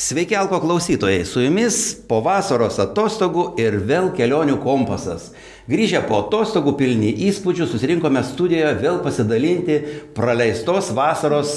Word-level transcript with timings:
Sveiki, 0.00 0.36
Alko 0.36 0.60
klausytojai, 0.60 1.24
su 1.28 1.42
jumis 1.44 1.74
po 2.08 2.22
vasaros 2.24 2.78
atostogų 2.80 3.42
ir 3.60 3.74
vėl 3.84 4.06
kelionių 4.16 4.54
kompasas. 4.62 5.26
Grįžę 5.68 6.00
po 6.08 6.22
atostogų 6.22 6.72
pilni 6.78 7.10
įspūdžių 7.26 7.66
susirinkome 7.68 8.22
studijoje 8.24 8.70
vėl 8.80 9.02
pasidalinti 9.04 9.76
praleistos 10.16 10.88
vasaros 10.96 11.52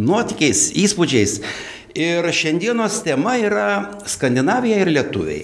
nuotykiais, 0.00 0.70
įspūdžiais. 0.86 1.36
Ir 1.92 2.30
šiandienos 2.32 2.96
tema 3.04 3.36
yra 3.36 3.68
Skandinavija 4.08 4.80
ir 4.86 4.92
lietuviai. 4.96 5.42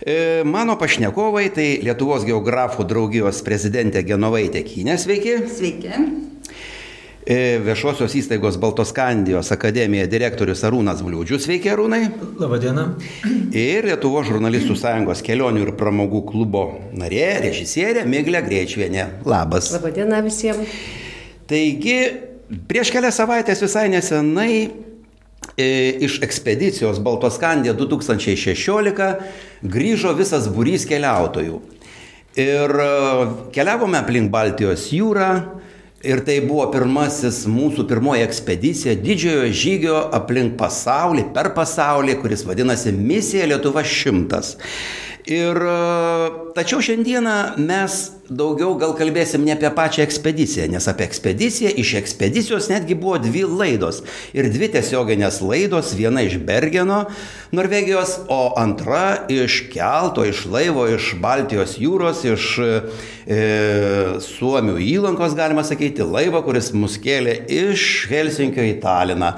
E, 0.00 0.16
mano 0.48 0.78
pašnekovai 0.80 1.50
tai 1.52 1.68
Lietuvos 1.84 2.24
geografų 2.24 2.88
draugijos 2.88 3.44
prezidentė 3.44 4.06
Genovaitė 4.08 4.64
Kynė, 4.64 4.96
sveiki. 5.04 5.36
Sveiki. 5.60 6.00
E, 7.28 7.58
viešosios 7.60 8.14
įstaigos 8.16 8.56
Baltoskandijos 8.56 9.50
akademija 9.52 10.06
direktorius 10.08 10.62
Arūnas 10.64 11.02
Bliūdžius. 11.04 11.42
Sveiki, 11.44 11.68
Arūnai. 11.68 12.06
Labadiena. 12.40 12.86
Ir 13.52 13.84
Lietuvo 13.84 14.22
žurnalistų 14.24 14.72
sąjungos 14.80 15.20
kelionių 15.26 15.66
ir 15.66 15.72
pramogų 15.76 16.22
klubo 16.30 16.62
narė, 16.96 17.26
režisierė 17.44 18.06
Miglė 18.08 18.40
Greičvienė. 18.46 19.04
Labas. 19.28 19.68
Labadiena 19.74 20.22
visiems. 20.24 20.72
Taigi, 21.52 21.98
prieš 22.72 22.94
kelias 22.96 23.20
savaitės 23.20 23.60
visai 23.60 23.90
nesenai 23.92 24.48
e, 24.64 25.68
iš 26.08 26.22
ekspedicijos 26.24 26.96
Baltoskandija 27.04 27.76
2016 27.76 29.12
grįžo 29.68 30.16
visas 30.16 30.48
būrys 30.48 30.88
keliautojų. 30.88 31.60
Ir 32.40 32.78
e, 32.88 32.90
keliavome 33.52 34.00
aplink 34.00 34.32
Baltijos 34.32 34.88
jūrą, 34.96 35.57
Ir 36.06 36.20
tai 36.22 36.36
buvo 36.46 36.68
pirmasis 36.70 37.40
mūsų 37.50 37.82
pirmoji 37.90 38.22
ekspedicija 38.22 38.92
didžiojo 39.02 39.48
žygio 39.50 39.96
aplink 40.14 40.54
pasaulį, 40.60 41.24
per 41.34 41.50
pasaulį, 41.56 42.14
kuris 42.20 42.44
vadinasi 42.46 42.92
Misija 42.94 43.48
Lietuva 43.50 43.82
šimtas. 43.82 44.52
Ir 45.26 45.58
tačiau 46.54 46.78
šiandieną 46.86 47.34
mes 47.58 47.98
daugiau 48.28 48.74
gal 48.78 48.92
kalbėsim 48.96 49.44
ne 49.46 49.54
apie 49.54 49.70
pačią 49.74 50.04
ekspediciją, 50.04 50.66
nes 50.72 50.88
apie 50.90 51.06
ekspediciją 51.08 51.72
iš 51.80 51.94
ekspedicijos 52.02 52.68
netgi 52.68 52.96
buvo 52.98 53.16
dvi 53.22 53.44
laidos. 53.48 54.02
Ir 54.36 54.50
dvi 54.52 54.68
tiesioginės 54.74 55.40
laidos, 55.44 55.94
viena 55.96 56.24
iš 56.26 56.36
Bergeno, 56.44 57.06
Norvegijos, 57.56 58.18
o 58.28 58.52
antra 58.60 59.24
iš 59.32 59.62
kelto, 59.72 60.26
iš 60.28 60.44
laivo, 60.52 60.84
iš 60.92 61.14
Baltijos 61.22 61.78
jūros, 61.80 62.20
iš 62.28 62.48
e, 62.60 63.38
Suomių 64.24 64.76
įlankos, 64.84 65.36
galima 65.38 65.64
sakyti, 65.64 66.04
laivo, 66.04 66.42
kuris 66.44 66.70
mus 66.76 66.98
kėlė 67.00 67.38
iš 67.48 68.06
Helsinkio 68.12 68.66
į 68.68 68.76
Taliną. 68.84 69.32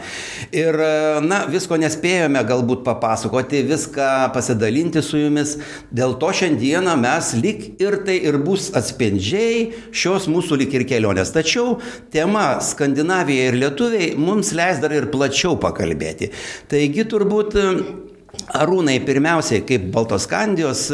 Ir, 0.51 0.79
na, 1.23 1.45
visko 1.51 1.79
nespėjome 1.79 2.43
galbūt 2.49 2.83
papasakoti, 2.87 3.63
viską 3.71 4.11
pasidalinti 4.35 5.03
su 5.05 5.23
jumis. 5.23 5.57
Dėl 5.95 6.17
to 6.19 6.33
šiandieną 6.35 6.97
mes 6.99 7.33
lik 7.39 7.67
ir 7.83 8.01
tai 8.07 8.19
ir 8.27 8.41
bus 8.43 8.73
atspindžiai 8.81 9.71
šios 9.93 10.29
mūsų 10.33 10.61
lik 10.65 10.77
ir 10.79 10.87
kelionės. 10.91 11.33
Tačiau 11.37 11.79
tema 12.13 12.59
Skandinavija 12.65 13.51
ir 13.51 13.61
lietuviai 13.63 14.13
mums 14.19 14.55
leis 14.57 14.83
dar 14.83 14.95
ir 14.97 15.11
plačiau 15.13 15.59
pakalbėti. 15.61 16.33
Taigi 16.71 17.07
turbūt 17.09 17.59
Arūnai 18.55 19.01
pirmiausiai 19.03 19.65
kaip 19.67 19.89
Baltoskandijos 19.95 20.85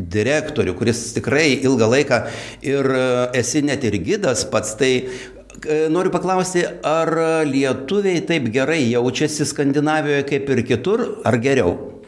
direktorių, 0.00 0.74
kuris 0.78 1.02
tikrai 1.16 1.52
ilgą 1.60 1.90
laiką 1.94 2.22
ir 2.66 2.88
e, 2.94 3.04
esi 3.40 3.62
net 3.66 3.84
ir 3.86 3.98
gidas 4.04 4.46
pats, 4.48 4.74
tai 4.80 4.92
e, 4.96 5.78
Noriu 5.92 6.12
paklausti, 6.14 6.64
ar 6.86 7.12
lietuviai 7.48 8.24
taip 8.26 8.48
gerai 8.54 8.82
jaučiasi 8.88 9.48
Skandinavijoje 9.52 10.26
kaip 10.30 10.52
ir 10.56 10.64
kitur, 10.72 11.06
ar 11.24 11.38
geriau? 11.42 11.99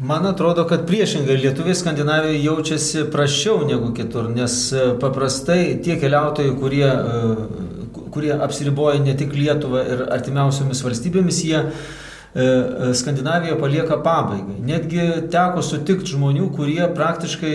Man 0.00 0.26
atrodo, 0.26 0.64
kad 0.64 0.86
priešingai 0.86 1.36
lietuviai 1.36 1.74
Skandinavijoje 1.76 2.44
jaučiasi 2.44 3.02
prašiau 3.12 3.66
negu 3.68 3.90
kitur, 3.94 4.30
nes 4.32 4.54
e, 4.72 4.84
paprastai 5.00 5.74
tie 5.84 5.98
keliautojai, 6.00 6.54
kurie, 6.56 6.86
e, 6.88 7.98
kurie 8.14 8.30
apsiriboja 8.32 9.02
ne 9.04 9.12
tik 9.20 9.34
Lietuvą 9.36 9.82
ir 9.92 10.00
artimiausiomis 10.08 10.80
valstybėmis, 10.86 11.40
jie 11.44 11.58
e, 11.60 12.94
Skandinaviją 12.96 13.58
palieka 13.60 13.98
pabaigai. 14.00 14.56
Netgi 14.70 15.04
teko 15.34 15.60
sutikti 15.68 16.14
žmonių, 16.14 16.46
kurie 16.56 16.86
praktiškai 16.96 17.52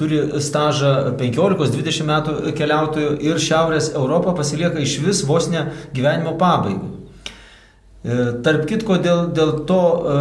turi 0.00 0.18
stažą 0.48 0.96
15-20 1.20 2.10
metų 2.10 2.56
keliautojų 2.58 3.14
ir 3.22 3.38
Šiaurės 3.46 3.92
Europą 3.94 4.34
pasilieka 4.34 4.82
iš 4.82 4.98
vis 5.06 5.22
vos 5.30 5.46
ne 5.54 5.68
gyvenimo 5.94 6.34
pabaigai. 6.42 7.01
E, 8.02 8.14
tarp 8.42 8.64
kitko, 8.66 8.96
dėl, 8.98 9.28
dėl, 9.30 9.50
to, 9.66 9.82
e, 10.10 10.14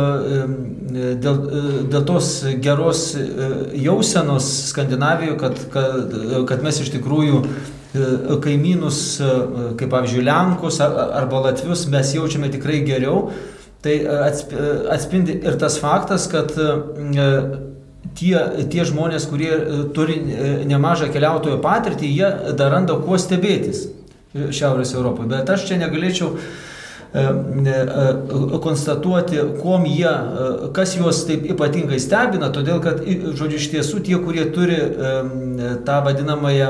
e, 0.94 1.14
dėl, 1.18 1.38
dėl 1.90 2.04
tos 2.06 2.30
geros 2.62 3.08
jausenos 3.74 4.50
Skandinavijoje, 4.70 5.38
kad, 5.42 5.64
kad, 5.74 6.14
kad 6.52 6.62
mes 6.62 6.78
iš 6.84 6.92
tikrųjų 6.94 7.42
kaimynus, 8.44 9.00
kaip 9.80 9.90
pavyzdžiui, 9.92 10.22
Lenkus 10.24 10.78
arba 10.80 11.42
Latvius, 11.48 11.88
mes 11.92 12.14
jaučiame 12.16 12.48
tikrai 12.54 12.78
geriau, 12.88 13.26
tai 13.84 13.98
atspindi 14.94 15.42
ir 15.42 15.58
tas 15.60 15.76
faktas, 15.82 16.30
kad 16.32 16.54
tie, 18.16 18.36
tie 18.72 18.88
žmonės, 18.88 19.28
kurie 19.28 19.52
turi 19.98 20.22
nemažą 20.70 21.10
keliautojo 21.12 21.60
patirtį, 21.66 22.14
jie 22.16 22.32
dar 22.56 22.78
randa 22.78 22.96
kuo 23.02 23.20
stebėtis 23.20 23.90
Šiaurės 24.32 24.94
Europoje. 24.96 25.34
Bet 25.34 25.50
aš 25.52 25.68
čia 25.68 25.82
negalėčiau 25.82 26.38
konstatuoti, 28.64 29.38
kuom 29.62 29.86
jie, 29.86 30.08
e, 30.08 30.70
kas 30.74 30.96
juos 30.96 31.26
taip 31.28 31.44
ypatingai 31.52 32.00
stebina, 32.00 32.48
todėl 32.56 32.80
kad, 32.84 33.02
žodžiu, 33.04 33.58
iš 33.60 33.68
tiesų 33.74 34.00
tie, 34.06 34.16
kurie 34.24 34.46
turi 34.56 34.78
tą 35.86 35.98
vadinamąją, 36.06 36.70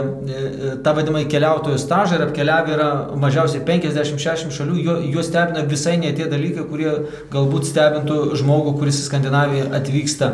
tą 0.81 0.95
vadinamąjį 0.97 1.27
keliautojų 1.29 1.77
stažą 1.81 2.17
ir 2.17 2.25
apkeliavę 2.25 2.73
yra 2.73 2.89
mažiausiai 3.21 3.61
50-60 3.67 4.55
šalių, 4.55 4.79
juos 5.11 5.29
stebina 5.29 5.61
visai 5.69 5.99
ne 6.01 6.09
tie 6.17 6.25
dalykai, 6.31 6.65
kurie 6.65 6.95
galbūt 7.33 7.69
stebintų 7.69 8.19
žmogų, 8.41 8.79
kuris 8.81 9.03
į 9.03 9.07
Skandinaviją 9.11 9.69
atvyksta 9.77 10.33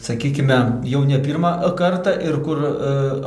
sakykime, 0.00 0.82
jau 0.86 1.02
ne 1.04 1.18
pirmą 1.18 1.50
kartą 1.74 2.12
ir 2.22 2.38
kur 2.44 2.60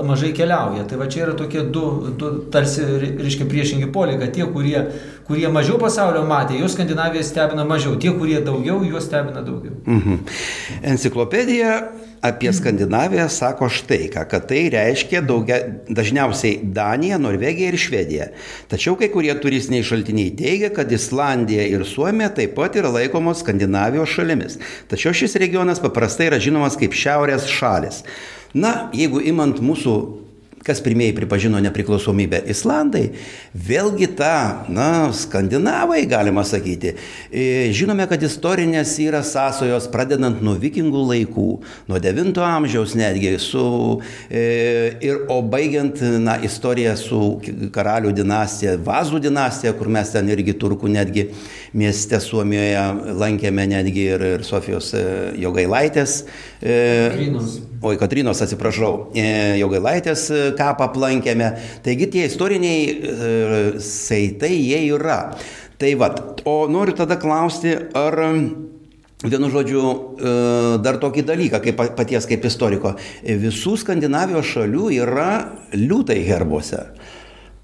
mažai 0.08 0.32
keliauja. 0.32 0.86
Tai 0.88 1.00
va 1.02 1.08
čia 1.12 1.26
yra 1.26 1.36
tokie 1.36 1.66
du, 1.68 2.14
du 2.16 2.32
tarsi, 2.52 2.86
reiškia, 3.20 3.48
priešingi 3.50 3.92
poliai, 3.92 4.20
kad 4.22 4.32
tie, 4.32 4.46
kurie 4.48 4.86
kurie 5.28 5.50
mažiau 5.50 5.80
pasaulio 5.82 6.24
matė, 6.30 6.60
juos 6.60 6.76
Skandinavija 6.76 7.24
stebina 7.26 7.66
mažiau, 7.68 7.96
tie, 8.02 8.12
kurie 8.14 8.38
daugiau, 8.46 8.84
juos 8.86 9.08
stebina 9.08 9.42
daugiau. 9.46 9.74
Mhm. 9.86 10.20
Enciklopedija 10.94 11.78
apie 12.26 12.54
Skandinaviją 12.54 13.26
sako 13.30 13.70
štai 13.70 14.10
ką, 14.14 14.26
kad 14.30 14.48
tai 14.50 14.66
reiškia 14.74 15.22
daugia, 15.26 15.60
dažniausiai 15.90 16.60
Danija, 16.74 17.20
Norvegija 17.22 17.70
ir 17.70 17.78
Švedija. 17.78 18.28
Tačiau 18.72 18.98
kai 19.00 19.10
kurie 19.14 19.34
turistiniai 19.42 19.86
šaltiniai 19.86 20.34
teigia, 20.38 20.72
kad 20.74 20.92
Islandija 20.92 21.68
ir 21.70 21.86
Suomija 21.86 22.32
taip 22.38 22.56
pat 22.58 22.78
yra 22.82 22.94
laikomos 22.94 23.42
Skandinavijos 23.46 24.14
šalimis. 24.14 24.60
Tačiau 24.90 25.14
šis 25.14 25.38
regionas 25.42 25.82
paprastai 25.84 26.32
yra 26.32 26.42
žinomas 26.42 26.78
kaip 26.80 26.98
Šiaurės 26.98 27.50
šalis. 27.52 28.04
Na, 28.56 28.90
jeigu 28.96 29.20
imant 29.22 29.60
mūsų 29.62 30.25
kas 30.66 30.82
pirmieji 30.82 31.14
pripažino 31.14 31.60
nepriklausomybę 31.62 32.40
Islandai, 32.50 33.12
vėlgi 33.54 34.08
ta, 34.18 34.66
na, 34.74 35.12
skandinavai, 35.14 36.02
galima 36.10 36.42
sakyti. 36.48 36.96
E, 37.30 37.44
žinome, 37.76 38.08
kad 38.10 38.24
istorinės 38.26 38.96
yra 39.04 39.22
sąsojos 39.26 39.86
pradedant 39.94 40.42
nuo 40.46 40.56
vikingų 40.58 41.04
laikų, 41.12 41.48
nuo 41.92 42.02
9 42.02 42.42
amžiaus 42.48 42.96
netgi, 42.98 43.36
su, 43.44 43.66
e, 44.26 44.46
ir, 45.06 45.22
o 45.30 45.38
baigiant, 45.46 46.02
na, 46.26 46.40
istoriją 46.42 46.96
su 46.98 47.22
karalių 47.76 48.16
dinastija, 48.18 48.74
Vazų 48.86 49.22
dinastija, 49.22 49.74
kur 49.78 49.90
mes 49.94 50.10
ten 50.14 50.30
irgi 50.34 50.58
turkų 50.58 50.90
netgi 50.92 51.30
mieste 51.78 52.20
Suomijoje 52.24 53.14
lankėme 53.20 53.68
netgi 53.70 54.10
ir, 54.16 54.26
ir 54.38 54.46
Sofijos 54.48 54.94
e, 54.98 55.06
Jogailaitės. 55.46 56.24
Katrinos. 56.60 57.58
Oi, 57.86 57.98
Katrinos, 58.02 58.42
atsiprašau, 58.42 58.94
Jogailaitės 59.60 60.28
kapą 60.58 60.90
aplankėme. 60.90 61.52
Taigi 61.86 62.08
tie 62.14 62.24
istoriniai 62.30 62.86
e, 62.86 63.34
saitai 63.84 64.54
jie 64.56 64.86
yra. 64.96 65.20
Tai 65.76 65.92
vad, 66.00 66.22
o 66.48 66.64
noriu 66.72 66.96
tada 66.96 67.20
klausti, 67.20 67.76
ar 67.98 68.24
Vienu 69.26 69.48
žodžiu, 69.50 69.82
e, 69.82 70.32
dar 70.84 71.00
tokį 71.02 71.24
dalyką, 71.26 71.62
kaip 71.64 71.80
paties 71.98 72.28
kaip 72.30 72.44
istoriko. 72.46 72.94
Visų 73.24 73.78
Skandinavijos 73.82 74.50
šalių 74.52 74.90
yra 75.00 75.30
liūtai 75.74 76.20
herbuose. 76.28 76.84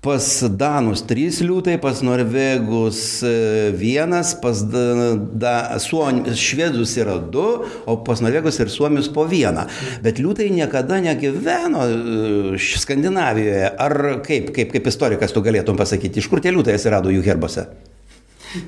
Pas 0.01 0.25
Danus 0.57 1.03
trys 1.05 1.43
liūtai, 1.45 1.75
pas 1.77 1.99
Norvegus 2.01 3.21
e, 3.21 3.69
vienas, 3.77 4.31
pas 4.41 4.63
da, 4.65 5.51
Suom, 5.77 6.23
Švedus 6.33 6.95
yra 6.97 7.19
du, 7.21 7.43
o 7.85 7.97
pas 8.01 8.23
Norvegus 8.25 8.57
ir 8.63 8.73
Suomius 8.73 9.11
po 9.13 9.27
vieną. 9.29 9.67
Bet 10.01 10.17
liūtai 10.17 10.49
niekada 10.57 10.97
negyveno 11.05 11.85
e, 11.85 12.57
Skandinavijoje. 12.57 13.69
Ar 13.77 13.97
kaip, 14.25 14.49
kaip, 14.57 14.73
kaip 14.73 14.89
istorikas 14.89 15.37
tu 15.37 15.45
galėtum 15.45 15.77
pasakyti, 15.77 16.17
iš 16.17 16.33
kur 16.33 16.41
tie 16.41 16.49
liūtai 16.49 16.79
atsirado 16.79 17.13
jų 17.13 17.21
herbose? 17.29 17.69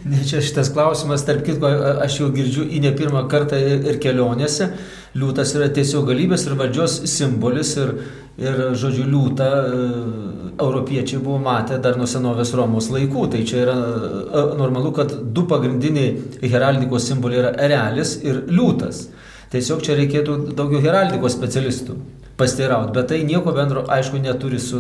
Ne, 0.06 0.21
čia 0.24 0.39
šitas 0.39 0.69
klausimas, 0.71 1.25
tarp 1.27 1.41
kitko, 1.44 1.68
aš 2.06 2.21
jau 2.21 2.30
girdžiu 2.31 2.69
į 2.69 2.85
ne 2.85 2.94
pirmą 2.95 3.25
kartą 3.31 3.57
ir 3.57 3.97
kelionėse. 4.06 4.69
Liūtas 5.18 5.57
yra 5.57 5.68
tiesiog 5.74 6.06
galybės 6.07 6.45
ir 6.47 6.56
valdžios 6.62 7.01
simbolis 7.09 7.74
ir, 7.81 7.97
ir 8.41 8.62
žodžiu, 8.80 9.06
liūtą 9.09 9.50
e, 9.50 9.83
europiečiai 10.62 11.21
buvo 11.21 11.38
matę 11.44 11.77
dar 11.83 11.97
nuo 12.00 12.07
senovės 12.09 12.53
Romos 12.57 12.89
laikų. 12.94 13.27
Tai 13.33 13.44
čia 13.50 13.62
yra 13.65 13.77
e, 13.77 14.45
normalu, 14.59 14.94
kad 14.95 15.13
du 15.35 15.45
pagrindiniai 15.50 16.50
heraldikos 16.50 17.09
simboliai 17.12 17.44
yra 17.44 17.53
erelis 17.68 18.18
ir 18.25 18.45
liūtas. 18.50 19.07
Tiesiog 19.53 19.85
čia 19.85 19.97
reikėtų 20.00 20.39
daugiau 20.57 20.81
heraldikos 20.81 21.38
specialistų 21.38 22.00
pasteirauti, 22.38 22.94
bet 22.95 23.07
tai 23.12 23.19
nieko 23.27 23.53
bendro, 23.53 23.83
aišku, 23.94 24.18
neturi 24.21 24.59
su, 24.59 24.80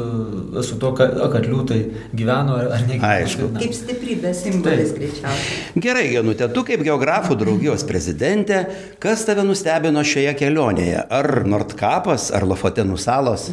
su 0.65 0.77
to, 0.81 0.93
kad, 0.97 1.13
kad 1.33 1.45
liūtai 1.45 1.79
gyveno 2.15 2.55
ar, 2.57 2.69
ar 2.77 2.85
negyveno. 2.87 3.09
Aišku. 3.11 3.49
Kaip 3.59 3.75
stiprybės 3.77 4.41
simbolis 4.45 4.93
greičiausiai. 4.95 5.59
Gerai, 5.85 6.07
Genutė, 6.15 6.47
tu 6.53 6.65
kaip 6.67 6.81
geografų 6.85 7.37
draugijos 7.39 7.85
prezidentė, 7.89 8.63
kas 9.03 9.25
tave 9.27 9.45
nustebino 9.45 10.01
šioje 10.05 10.33
kelionėje? 10.39 11.05
Ar 11.13 11.29
Nordkapas, 11.45 12.31
ar 12.33 12.47
Lofotenų 12.49 12.97
salos? 13.01 13.51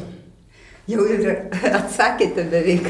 Jau 0.91 1.05
ir 1.05 1.29
atsakėte 1.83 2.49
beveik. 2.51 2.89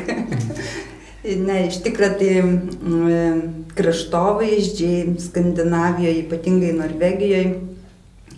Ne, 1.21 1.67
iš 1.67 1.83
tikrųjų 1.85 2.15
tai 2.17 2.29
mm, 2.41 3.41
kraštovaizdžiai 3.77 5.19
Skandinavijoje, 5.21 6.23
ypatingai 6.23 6.71
Norvegijoje, 6.79 7.51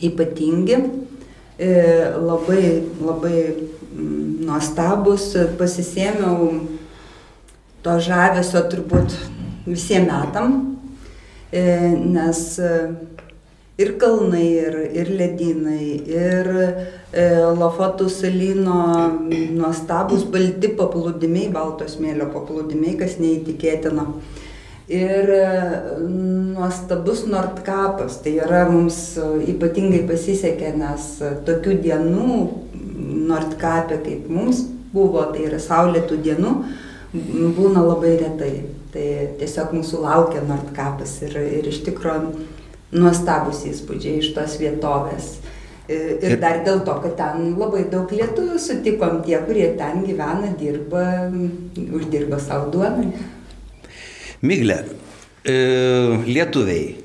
ypatingi, 0.02 0.80
labai, 1.62 2.64
labai 3.00 3.36
mm, 3.50 4.42
nuostabus, 4.46 5.32
pasisėmiau 5.58 6.50
to 7.82 7.96
žavesio 8.02 8.62
turbūt 8.70 9.14
visiems 9.66 10.08
metam, 10.10 10.54
e, 11.52 11.62
nes 11.98 12.42
e, 12.58 12.70
ir 13.82 13.94
kalnai, 13.98 14.46
ir, 14.62 14.78
ir 15.02 15.10
ledynai, 15.18 15.86
ir 16.06 16.50
e, 16.56 17.26
Lofotų 17.58 18.08
salino 18.10 18.78
nuostabus 19.28 20.24
balti 20.32 20.72
paplūdimiai, 20.78 21.50
balto 21.52 21.88
smėlio 21.90 22.30
paplūdimiai, 22.32 22.96
kas 23.02 23.18
neįtikėtina. 23.22 24.06
Ir 24.92 25.30
e, 25.32 25.44
nuostabus 26.52 27.24
Nordkapas, 27.30 28.18
tai 28.20 28.34
yra 28.44 28.66
mums 28.68 29.16
ypatingai 29.48 30.02
pasisekė, 30.08 30.74
nes 30.76 31.06
tokių 31.46 31.78
dienų 31.86 32.36
Nordkapė 33.30 34.02
kaip 34.04 34.28
mums 34.28 34.60
buvo, 34.92 35.24
tai 35.32 35.46
yra 35.48 35.60
saulėtų 35.62 36.18
dienų, 36.26 36.52
būna 37.56 37.84
labai 37.86 38.16
retai. 38.20 38.52
Tai 38.92 39.06
tiesiog 39.40 39.72
mūsų 39.78 40.02
laukia 40.04 40.42
Nordkapas 40.44 41.14
ir, 41.24 41.38
ir 41.40 41.68
iš 41.70 41.80
tikrųjų 41.86 42.44
nuostabus 42.92 43.64
įspūdžiai 43.70 44.20
iš 44.20 44.34
tos 44.36 44.58
vietovės. 44.60 45.38
Ir, 45.88 46.18
ir 46.22 46.36
dar 46.40 46.60
dėl 46.66 46.82
to, 46.86 46.94
kad 47.02 47.16
ten 47.18 47.54
labai 47.58 47.86
daug 47.90 48.12
lietuvių 48.12 48.58
sutikom, 48.60 49.22
tie, 49.26 49.38
kurie 49.46 49.72
ten 49.80 50.04
gyvena, 50.06 50.52
dirba, 50.60 51.06
uždirba 51.72 52.38
savo 52.40 52.68
duoną. 52.74 53.08
Miglė, 54.42 54.80
e, 55.46 55.52
lietuviai. 56.26 56.96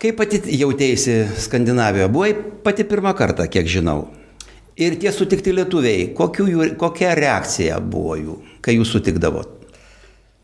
Kaip 0.00 0.18
pati 0.20 0.42
jautėsi 0.52 1.14
Skandinavijoje? 1.40 2.08
Buvai 2.12 2.34
pati 2.64 2.84
pirmą 2.84 3.14
kartą, 3.16 3.46
kiek 3.48 3.64
žinau. 3.64 4.10
Ir 4.76 4.98
tie 5.00 5.12
sutikti 5.16 5.54
lietuviai, 5.56 6.10
jų, 6.12 6.68
kokia 6.80 7.14
reakcija 7.16 7.80
buvo 7.80 8.18
jų, 8.20 8.36
kai 8.60 8.76
jūs 8.76 8.92
sutikdavot? 8.92 9.56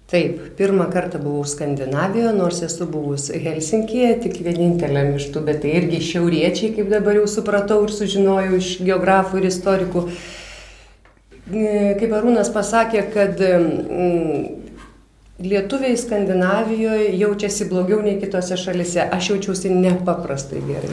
Taip, 0.09 0.41
pirmą 0.57 0.89
kartą 0.89 1.21
buvau 1.21 1.45
Skandinavijoje, 1.45 2.33
nors 2.39 2.63
esu 2.65 2.89
buvus 2.89 3.29
Helsinkije, 3.35 4.15
tik 4.25 4.41
vieninteliam 4.47 5.13
iš 5.19 5.29
tų, 5.35 5.45
bet 5.45 5.61
tai 5.65 5.77
irgi 5.83 6.01
šiauriečiai, 6.09 6.73
kaip 6.79 6.89
dabar 6.89 7.21
jau 7.21 7.29
supratau 7.29 7.83
ir 7.85 7.93
sužinojau 7.93 8.61
iš 8.63 8.77
geografų 8.87 9.43
ir 9.43 9.51
istorikų. 9.53 10.09
Kaip 11.53 12.15
Arūnas 12.17 12.49
pasakė, 12.55 13.03
kad 13.13 13.43
mm, 13.45 14.66
lietuviai 15.43 15.97
Skandinavijoje 15.97 17.13
jaučiasi 17.19 17.69
blogiau 17.69 18.03
nei 18.03 18.21
kitose 18.21 18.57
šalise, 18.57 19.05
aš 19.13 19.31
jaučiausi 19.35 19.73
nepaprastai 19.75 20.63
gerai. 20.65 20.93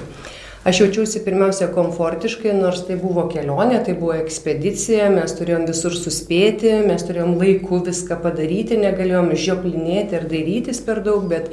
Aš 0.64 0.80
jaučiausi 0.80 1.20
pirmiausia 1.26 1.68
komfortiškai, 1.76 2.54
nors 2.56 2.86
tai 2.88 2.96
buvo 2.96 3.26
kelionė, 3.32 3.82
tai 3.84 3.98
buvo 4.00 4.14
ekspedicija, 4.16 5.10
mes 5.12 5.36
turėjom 5.36 5.66
visur 5.68 5.96
suspėti, 5.98 6.72
mes 6.88 7.04
turėjom 7.04 7.36
laiku 7.40 7.82
viską 7.84 8.22
padaryti, 8.24 8.80
negalėjom 8.80 9.34
žioplinėti 9.36 10.20
ar 10.22 10.28
dairytis 10.32 10.80
per 10.86 11.02
daug, 11.04 11.28
bet 11.28 11.52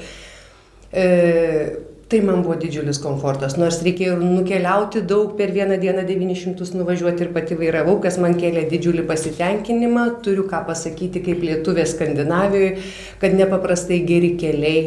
e, 0.95 1.09
tai 2.11 2.21
man 2.27 2.41
buvo 2.43 2.57
didžiulis 2.59 2.99
komfortas, 2.99 3.55
nors 3.61 3.77
reikėjo 3.87 4.17
ir 4.17 4.23
nukeliauti 4.25 5.05
daug 5.13 5.37
per 5.39 5.53
vieną 5.55 5.77
dieną 5.79 6.03
900 6.09 6.75
nuvažiuoti 6.81 7.23
ir 7.23 7.31
pati 7.37 7.59
vairavau, 7.61 8.01
kas 8.03 8.19
man 8.19 8.35
kėlė 8.41 8.65
didžiulį 8.73 9.05
pasitenkinimą, 9.07 10.09
turiu 10.25 10.49
ką 10.51 10.65
pasakyti 10.67 11.23
kaip 11.23 11.45
lietuvė 11.47 11.87
Skandinavijoje, 11.87 12.73
kad 13.23 13.39
nepaprastai 13.39 14.01
geri 14.11 14.33
keliai 14.41 14.83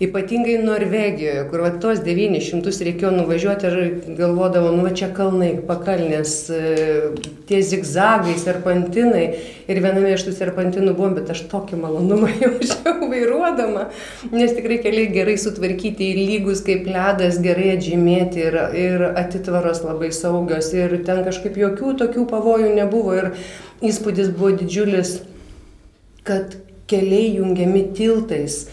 Ypatingai 0.00 0.54
Norvegijoje, 0.64 1.42
kur 1.50 1.60
va, 1.60 1.68
tos 1.76 1.98
900 2.00 2.72
reikėjo 2.86 3.10
nuvažiuoti 3.18 3.66
ir 3.68 4.14
galvodavo, 4.16 4.70
nu 4.72 4.86
va 4.86 4.94
čia 4.96 5.10
kalnai, 5.12 5.50
pakalnės, 5.68 6.32
e, 6.48 7.10
tie 7.50 7.60
zigzagai, 7.60 8.38
serpantinai. 8.40 9.26
Ir 9.68 9.82
viename 9.84 10.14
iš 10.14 10.24
tų 10.24 10.32
serpantinų 10.38 10.96
buvom, 10.96 11.18
bet 11.18 11.28
aš 11.34 11.44
tokį 11.52 11.82
malonumą 11.82 12.32
jaučiau 12.46 13.10
vairuodama, 13.12 13.90
nes 14.32 14.56
tikrai 14.56 14.80
keliai 14.80 15.12
gerai 15.12 15.36
sutvarkyti 15.44 16.08
ir 16.14 16.24
lygus 16.32 16.64
kaip 16.64 16.88
ledas, 16.88 17.36
gerai 17.44 17.74
atžymėti 17.76 18.46
ir, 18.48 18.60
ir 18.72 19.08
atitvaros 19.12 19.84
labai 19.84 20.14
saugios. 20.16 20.72
Ir 20.72 20.96
ten 21.04 21.26
kažkaip 21.28 21.60
jokių 21.60 21.98
tokių 22.00 22.24
pavojų 22.32 22.72
nebuvo. 22.80 23.20
Ir 23.20 23.32
įspūdis 23.84 24.32
buvo 24.32 24.56
didžiulis, 24.64 25.18
kad 26.24 26.56
keliai 26.88 27.34
jungiami 27.36 27.90
tiltais 27.92 28.64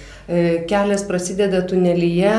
kelias 0.68 1.04
prasideda 1.08 1.62
tunelyje, 1.68 2.34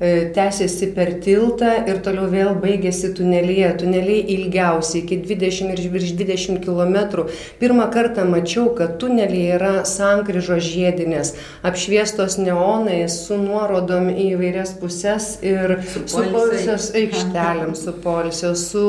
e, 0.00 0.30
tęsiasi 0.34 0.86
per 0.96 1.12
tiltą 1.20 1.72
ir 1.88 2.00
toliau 2.04 2.28
vėl 2.32 2.54
baigėsi 2.60 3.12
tunelyje. 3.16 3.68
Tuneliai 3.82 4.24
ilgiausiai 4.36 5.02
iki 5.02 5.18
20 5.26 5.74
ir 5.74 5.90
virš 5.92 6.14
20 6.16 6.62
km. 6.64 7.26
Pirmą 7.60 7.90
kartą 7.92 8.24
mačiau, 8.30 8.70
kad 8.78 8.96
tuneliai 9.02 9.58
yra 9.58 9.74
sankryžo 9.84 10.56
žiedinės, 10.56 11.34
apšviestos 11.66 12.38
neonais 12.40 13.18
su 13.26 13.36
nuorodom 13.40 14.08
į 14.14 14.30
įvairias 14.34 14.74
puses 14.80 15.38
ir 15.44 15.78
su, 15.84 16.24
polisios 16.32 16.90
aikštelėm, 16.96 17.74
su 17.76 17.92
polisio, 18.04 18.54
su 18.56 18.86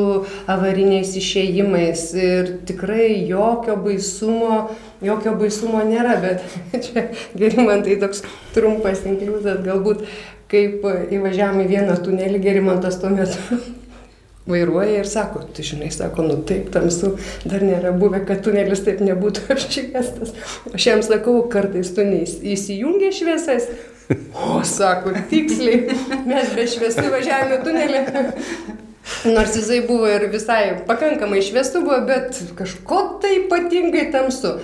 avariniais 0.47 1.11
išėjimais 1.19 2.07
ir 2.15 2.53
tikrai 2.67 3.11
jokio 3.27 3.75
baisumo 3.83 4.69
jokio 5.05 5.35
baisumo 5.39 5.83
nėra, 5.87 6.17
bet 6.23 6.43
čia 6.87 7.07
gerimantai 7.37 7.99
toks 8.01 8.23
trumpas 8.55 9.05
inkliuzas, 9.07 9.63
galbūt 9.65 10.05
kaip 10.51 10.85
įvažiavam 11.15 11.63
į 11.63 11.71
vieną 11.71 11.97
tunelį, 12.05 12.43
gerimantas 12.43 12.99
tuo 13.01 13.09
metu 13.13 13.59
vairuoja 14.49 14.99
ir 14.99 15.09
sako, 15.09 15.41
tu 15.55 15.65
žinai, 15.65 15.89
sako, 15.93 16.25
nu 16.27 16.37
taip 16.47 16.69
tamsu, 16.73 17.15
dar 17.45 17.65
nėra 17.65 17.93
buvę, 17.97 18.21
kad 18.27 18.43
tunelis 18.45 18.83
taip 18.85 19.01
nebūtų 19.05 19.47
apšviestas. 19.55 20.35
Aš 20.73 20.87
jam 20.91 21.03
sakau, 21.05 21.39
kartais 21.51 21.91
tu 21.95 22.05
neįsijungia 22.05 23.11
šviesas. 23.15 23.69
O, 24.37 24.59
sako, 24.69 25.15
tiksliai, 25.31 25.95
mes 26.29 26.51
be 26.53 26.67
šviesų 26.69 27.07
važiavome 27.09 27.61
tunelį. 27.65 28.03
Nors 29.25 29.55
jisai 29.57 29.79
buvo 29.85 30.05
ir 30.09 30.27
visai 30.33 30.75
pakankamai 30.85 31.41
šviesų 31.45 31.81
buvo, 31.85 31.97
bet 32.05 32.37
kažko 32.57 33.01
tai 33.23 33.39
ypatingai 33.43 34.11
tamsu. 34.13 34.59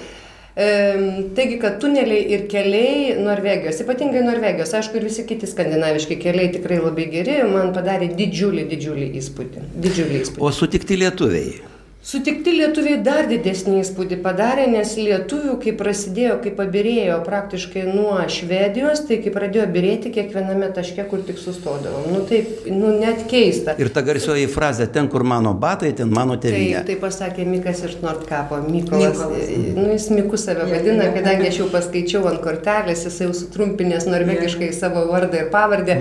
Taigi, 0.55 1.57
kad 1.61 1.79
tuneliai 1.79 2.25
ir 2.35 2.45
keliai 2.51 3.15
Norvegijos, 3.23 3.79
ypatingai 3.85 4.23
Norvegijos, 4.25 4.73
aišku, 4.75 4.99
ir 4.99 5.07
visi 5.07 5.23
kiti 5.29 5.47
skandinaviški 5.47 6.19
keliai 6.19 6.51
tikrai 6.51 6.81
labai 6.83 7.07
geri, 7.13 7.37
man 7.47 7.71
padarė 7.75 8.11
didžiulį, 8.19 8.67
didžiulį 8.73 9.11
įspūdį. 9.21 9.67
Didžiulį 9.85 10.23
įspūdį. 10.25 10.43
O 10.43 10.51
sutikti 10.55 10.99
lietuviai? 10.99 11.70
Sutikti 12.01 12.49
lietuviai 12.55 12.97
dar 13.05 13.27
didesnį 13.29 13.75
įspūdį 13.83 14.17
padarė, 14.23 14.63
nes 14.73 14.95
lietuvių, 14.97 15.51
kai 15.61 15.73
prasidėjo, 15.77 16.39
kai 16.41 16.49
pabirėjo 16.57 17.19
praktiškai 17.27 17.83
nuo 17.85 18.15
Švedijos, 18.25 19.03
tai 19.05 19.19
kai 19.21 19.29
pradėjo 19.35 19.67
birėti 19.69 20.09
kiekviename 20.15 20.71
taške, 20.73 21.05
kur 21.11 21.21
tik 21.27 21.37
sustodavom. 21.37 22.07
Nu 22.09 22.23
taip, 22.25 22.65
nu 22.73 22.95
net 22.97 23.27
keista. 23.29 23.75
Ir 23.77 23.91
ta 23.93 24.01
garsioji 24.07 24.47
frazė, 24.49 24.87
ten 24.89 25.11
kur 25.13 25.21
mano 25.29 25.51
batai, 25.53 25.91
ten 25.99 26.09
mano 26.09 26.39
tėvynė. 26.41 26.79
Tai, 26.79 26.87
tai 26.89 26.95
pasakė 27.03 27.45
Mikas 27.51 27.83
iš 27.85 27.93
Nordkapo. 28.01 28.57
Mykolas, 28.65 29.21
Mykolas. 29.21 29.53
Nu, 29.77 29.85
jis 29.93 30.09
Miku 30.17 30.41
save 30.41 30.65
vadina, 30.73 31.11
kadangi 31.13 31.51
aš 31.51 31.61
jau 31.61 31.69
paskaičiau 31.69 32.25
ant 32.31 32.41
kortelės, 32.41 33.05
jis 33.05 33.21
jau 33.27 33.29
sutrumpinės 33.43 34.09
norvegiškai 34.09 34.71
savo 34.73 35.05
vardą 35.11 35.45
ir 35.45 35.53
pavardę. 35.53 35.99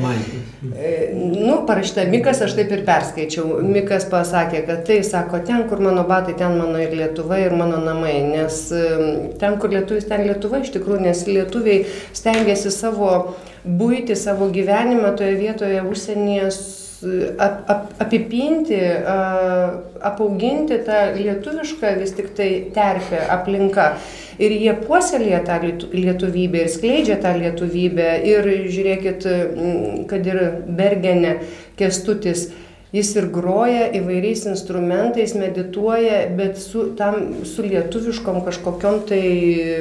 E, 0.64 0.96
nu, 1.12 1.60
parašyta 1.68 2.08
Mikas, 2.08 2.40
aš 2.48 2.56
taip 2.56 2.72
ir 2.72 2.86
perskaičiau. 2.88 3.60
Mikas 3.68 4.08
pasakė, 4.08 4.64
kad 4.64 4.86
tai, 4.88 5.02
sako, 5.04 5.44
ten 5.44 5.68
kur 5.68 5.76
mano 5.76 5.89
mano 5.90 6.06
batai, 6.08 6.38
ten 6.38 6.56
mano 6.58 6.78
ir 6.78 6.94
Lietuva, 6.94 7.42
ir 7.42 7.52
mano 7.58 7.82
namai. 7.82 8.16
Nes 8.30 8.62
ten, 9.42 9.58
kur 9.60 9.74
lietuvis, 9.74 10.06
ten 10.08 10.24
Lietuva 10.28 10.62
iš 10.62 10.70
tikrųjų, 10.76 11.02
nes 11.10 11.24
lietuviai 11.26 11.84
stengiasi 12.16 12.70
savo 12.74 13.10
būti, 13.64 14.16
savo 14.16 14.48
gyvenimą 14.54 15.16
toje 15.18 15.34
vietoje 15.40 15.82
užsienyje 15.82 16.52
ap, 17.38 17.70
ap, 17.70 17.84
apipinti, 17.98 18.78
apauginti 20.00 20.80
tą 20.84 21.00
lietuvišką 21.16 21.94
vis 22.00 22.14
tik 22.16 22.32
tai 22.36 22.50
terpę, 22.74 23.24
aplinką. 23.32 23.90
Ir 24.40 24.54
jie 24.56 24.72
puoselėja 24.86 25.42
tą 25.44 25.58
lietuvybę 25.92 26.64
ir 26.64 26.72
skleidžia 26.72 27.18
tą 27.20 27.34
lietuvybę. 27.36 28.08
Ir 28.28 28.48
žiūrėkit, 28.72 29.28
kad 30.08 30.32
ir 30.32 30.42
Bergenė, 30.68 31.38
Kestutis 31.80 32.48
Jis 32.90 33.12
ir 33.14 33.28
groja 33.30 33.84
įvairiais 33.94 34.48
instrumentais, 34.50 35.36
medituoja, 35.38 36.24
bet 36.34 36.58
su, 36.58 36.88
tam, 36.98 37.44
su 37.46 37.62
lietuviškom 37.62 38.40
kažkokiam 38.42 38.98
tai 39.06 39.22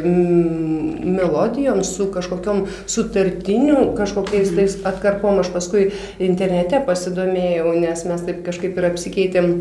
mm, 0.03 1.09
melodijom, 1.17 1.81
su 1.87 2.11
kažkokiam 2.13 2.67
sutartiniu, 2.85 3.95
kažkokiais 3.97 4.53
tais 4.53 4.77
atkarpom. 4.85 5.41
Aš 5.41 5.49
paskui 5.55 5.87
internete 6.21 6.83
pasidomėjau, 6.85 7.73
nes 7.81 8.05
mes 8.05 8.25
taip 8.29 8.43
kažkaip 8.45 8.77
ir 8.77 8.89
apsikeitėm 8.91 9.51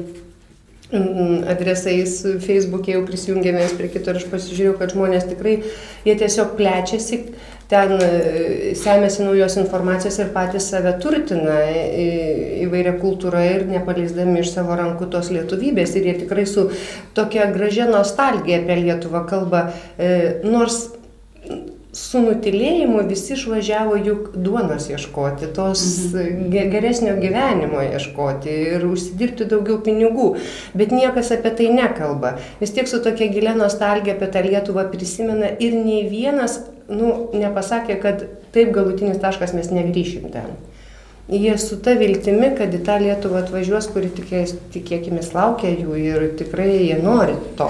mm, 0.93 1.47
adresais 1.49 2.21
Facebook'e 2.45 2.99
jau 2.99 3.07
prisijungėmės 3.09 3.79
prie 3.81 3.89
kito 3.97 4.13
ir 4.13 4.21
aš 4.21 4.29
pasižiūrėjau, 4.29 4.77
kad 4.83 4.93
žmonės 4.93 5.25
tikrai, 5.33 5.63
jie 6.05 6.21
tiesiog 6.21 6.53
plečiasi 6.61 7.25
ten 7.69 7.95
e, 8.01 8.75
semėsi 8.79 9.25
naujos 9.27 9.59
informacijos 9.61 10.19
ir 10.23 10.31
patys 10.35 10.71
save 10.73 10.95
turtina 11.03 11.59
įvairia 12.65 12.95
kultūra 13.01 13.45
ir 13.45 13.67
nepaleisdami 13.69 14.41
iš 14.43 14.55
savo 14.55 14.77
rankų 14.79 15.11
tos 15.13 15.33
lietuvybės. 15.35 15.97
Ir 15.99 16.09
jie 16.09 16.15
tikrai 16.25 16.47
su 16.49 16.71
tokia 17.17 17.51
gražia 17.53 17.89
nostalgija 17.91 18.63
apie 18.63 18.79
Lietuvą 18.83 19.27
kalba, 19.29 19.69
e, 19.99 20.41
nors 20.49 20.87
su 21.99 22.21
nutilėjimu 22.23 23.03
visi 23.09 23.33
išvažiavo 23.35 23.97
juk 24.07 24.31
duonos 24.37 24.87
ieškoti, 24.93 25.49
tos 25.57 25.83
mhm. 26.13 26.51
geresnio 26.73 27.17
gyvenimo 27.21 27.83
ieškoti 27.85 28.55
ir 28.77 28.85
užsidirbti 28.87 29.49
daugiau 29.51 29.81
pinigų, 29.85 30.31
bet 30.79 30.93
niekas 30.95 31.33
apie 31.37 31.53
tai 31.59 31.71
nekalba. 31.75 32.37
Vis 32.63 32.73
tiek 32.77 32.89
su 32.89 33.03
tokia 33.05 33.31
gilia 33.33 33.57
nostalgija 33.59 34.17
apie 34.17 34.33
tą 34.33 34.45
Lietuvą 34.47 34.89
prisimena 34.93 35.53
ir 35.59 35.77
nei 35.81 36.05
vienas 36.09 36.61
nu, 36.89 37.13
nepasakė, 37.37 37.99
kad 38.03 38.25
taip 38.55 38.73
galutinis 38.75 39.21
taškas 39.23 39.55
mes 39.57 39.71
negryšim 39.75 40.31
ten. 40.33 40.57
Jie 41.29 41.59
su 41.61 41.77
ta 41.85 41.93
viltimi, 42.01 42.55
kad 42.57 42.73
į 42.73 42.81
tą 42.87 42.97
Lietuvą 43.03 43.43
atvažiuos, 43.43 43.91
kuri 43.93 44.09
tikėkime 44.17 45.21
laukia 45.35 45.75
jų 45.75 45.99
ir 46.01 46.25
tikrai 46.41 46.71
jie 46.87 46.97
nori 47.05 47.37
to. 47.59 47.69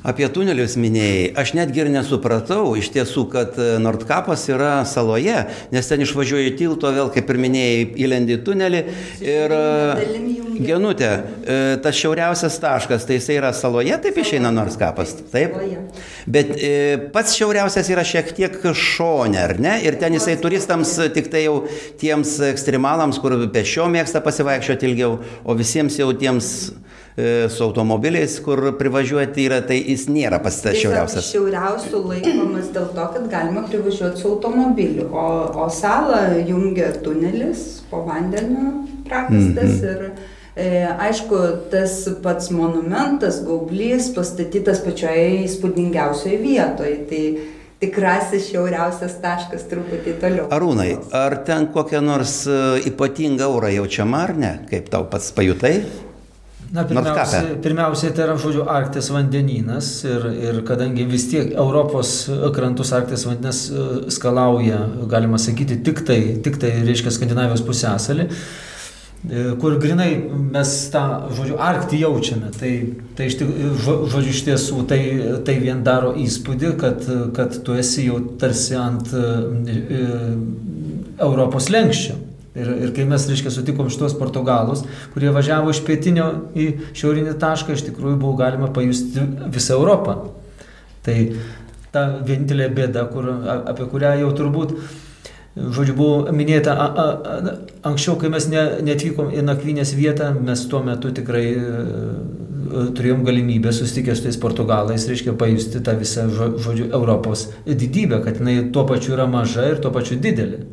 Apie 0.00 0.24
tunelius 0.32 0.78
minėjai, 0.80 1.26
aš 1.36 1.50
netgi 1.58 1.82
ir 1.82 1.90
nesupratau 1.92 2.72
iš 2.80 2.88
tiesų, 2.94 3.26
kad 3.34 3.56
e, 3.60 3.74
Nordkapas 3.84 4.46
yra 4.48 4.78
saloje, 4.88 5.42
nes 5.74 5.90
ten 5.90 6.00
išvažiuoji 6.00 6.54
tilto, 6.56 6.88
vėl 6.96 7.10
kaip 7.12 7.28
ir 7.28 7.38
minėjai, 7.44 7.82
įlendi 8.06 8.38
tunelį 8.46 8.80
ir 9.20 9.52
e, 9.52 10.06
genutė, 10.64 11.10
e, 11.44 11.58
tas 11.84 12.00
šiauriausias 12.00 12.56
taškas, 12.62 13.04
tai 13.04 13.18
jisai 13.18 13.36
yra 13.42 13.52
saloje, 13.56 13.92
taip 14.00 14.22
išeina 14.24 14.48
Nordkapas, 14.56 15.12
taip? 15.34 15.58
Bet 16.24 16.54
pats 17.12 17.36
šiauriausias 17.36 17.92
yra 17.92 18.06
šiek 18.06 18.32
tiek 18.38 18.56
šone, 18.72 19.36
ar 19.36 19.58
ne? 19.60 19.76
Ir 19.84 20.00
ten 20.00 20.16
jisai 20.16 20.38
turistams, 20.40 20.94
tik 21.12 21.28
tai 21.28 21.44
jau 21.44 21.58
tiems 22.00 22.38
ekstremalams, 22.48 23.20
kur 23.20 23.36
pešio 23.52 23.90
mėgsta 23.92 24.24
pasivaikščioti 24.24 24.88
ilgiau, 24.88 25.20
o 25.44 25.60
visiems 25.60 26.00
jau 26.00 26.08
tiems 26.16 26.70
su 27.16 27.64
automobiliais, 27.66 28.36
kur 28.40 28.62
privažiuoti 28.78 29.44
yra, 29.48 29.60
tai 29.66 29.80
jis 29.82 30.06
nėra 30.08 30.38
pats 30.40 30.60
tas 30.64 30.78
šiauriausias. 30.78 31.30
Šiauriausių 31.34 32.02
laikomas 32.06 32.70
dėl 32.72 32.86
to, 32.94 33.06
kad 33.16 33.26
galima 33.32 33.66
privažiuoti 33.68 34.22
su 34.22 34.28
automobiliu, 34.30 35.08
o, 35.10 35.26
o 35.64 35.66
salą 35.74 36.22
jungia 36.48 36.92
tunelis 37.04 37.82
po 37.90 38.04
vandeniu 38.06 38.86
prakastas 39.04 39.74
mm 39.74 39.80
-hmm. 39.80 39.90
ir 39.90 40.28
E, 40.56 40.82
aišku, 40.98 41.38
tas 41.70 42.08
pats 42.22 42.50
monumentas, 42.50 43.38
gaublys, 43.46 44.10
pastatytas 44.16 44.82
pačioje 44.82 45.44
įspūdingiausioje 45.46 46.38
vietoje. 46.42 46.96
Tai 47.10 47.22
tikrasis 47.80 48.50
šiauriausias 48.50 49.14
taškas 49.22 49.64
truputį 49.70 50.16
toliau. 50.20 50.48
Arūnai, 50.52 50.90
ar 51.16 51.38
ten 51.46 51.70
kokia 51.72 52.02
nors 52.04 52.42
e, 52.50 52.60
ypatinga 52.90 53.46
aura 53.46 53.70
jaučiama 53.72 54.24
ar 54.26 54.34
ne? 54.36 54.52
Kaip 54.68 54.90
tau 54.92 55.06
pats 55.08 55.30
pajutai? 55.36 55.78
Na, 56.70 56.84
pirmiausia, 56.86 57.40
pirmiausiai 57.64 58.12
tai 58.14 58.28
yra, 58.28 58.36
žodžiu, 58.38 58.62
Arktis 58.70 59.08
vandenynas 59.10 59.88
ir, 60.06 60.26
ir 60.38 60.58
kadangi 60.66 61.02
vis 61.10 61.24
tiek 61.32 61.50
Europos 61.58 62.28
krantus 62.54 62.92
Arktis 62.94 63.24
vandenas 63.26 63.64
e, 63.74 63.86
skalauja, 64.14 64.84
galima 65.10 65.40
sakyti, 65.42 65.80
tik 65.86 66.04
tai, 66.06 66.20
tik 66.44 66.60
tai 66.62 66.70
reiškia 66.86 67.10
Skandinavijos 67.16 67.64
pusęsalį, 67.66 68.28
e, 68.28 69.44
kur 69.58 69.80
grinai 69.82 70.12
mes 70.30 70.76
tą, 70.94 71.04
žodžiu, 71.34 71.58
Arktį 71.58 72.04
jaučiame. 72.04 72.54
Tai, 72.54 72.72
tai 73.18 73.26
iš, 73.32 73.40
žodžiu, 73.82 74.30
iš 74.30 74.46
tiesų 74.52 74.86
tai, 74.94 75.02
tai 75.46 75.58
vien 75.66 75.82
daro 75.82 76.14
įspūdį, 76.22 76.74
kad, 76.78 77.12
kad 77.34 77.62
tu 77.66 77.74
esi 77.82 78.06
jau 78.06 78.22
tarsi 78.38 78.78
ant 78.78 79.10
e, 79.10 80.04
Europos 81.18 81.66
lenkščio. 81.74 82.29
Ir, 82.50 82.66
ir 82.82 82.90
kai 82.96 83.04
mes, 83.06 83.28
reiškia, 83.30 83.52
sutikom 83.54 83.90
šitos 83.92 84.16
portugalus, 84.18 84.82
kurie 85.14 85.30
važiavo 85.30 85.70
iš 85.70 85.84
pietinio 85.86 86.24
į 86.58 86.64
šiaurinį 86.98 87.36
tašką, 87.38 87.76
iš 87.76 87.84
tikrųjų 87.86 88.16
buvo 88.18 88.34
galima 88.40 88.66
pajusti 88.74 89.22
visą 89.54 89.76
Europą. 89.78 90.16
Tai 91.06 91.14
ta 91.94 92.02
vienintelė 92.26 92.66
bėda, 92.74 93.04
kur, 93.12 93.28
apie 93.70 93.86
kurią 93.92 94.16
jau 94.24 94.32
turbūt, 94.40 94.74
žodžiu, 95.54 95.94
buvo 95.94 96.34
minėta 96.34 96.74
a, 96.74 96.88
a, 96.90 97.06
a, 97.06 97.54
anksčiau, 97.92 98.16
kai 98.18 98.32
mes 98.34 98.50
ne, 98.50 98.66
netvykom 98.86 99.30
į 99.30 99.46
nakvynės 99.46 99.94
vietą, 99.98 100.32
mes 100.34 100.66
tuo 100.70 100.82
metu 100.86 101.14
tikrai 101.14 101.46
e, 101.54 101.70
turėjom 102.98 103.22
galimybę 103.26 103.70
susitikę 103.74 104.18
su 104.18 104.26
tais 104.26 104.38
portugalais, 104.42 105.06
reiškia, 105.06 105.38
pajusti 105.38 105.86
tą 105.86 105.94
visą, 106.02 106.26
žodžiu, 106.34 106.90
Europos 106.90 107.46
didybę, 107.66 108.24
kad 108.26 108.42
jinai 108.42 108.58
tuo 108.74 108.86
pačiu 108.90 109.14
yra 109.14 109.30
maža 109.30 109.70
ir 109.70 109.82
tuo 109.82 109.94
pačiu 109.94 110.18
didelė. 110.18 110.64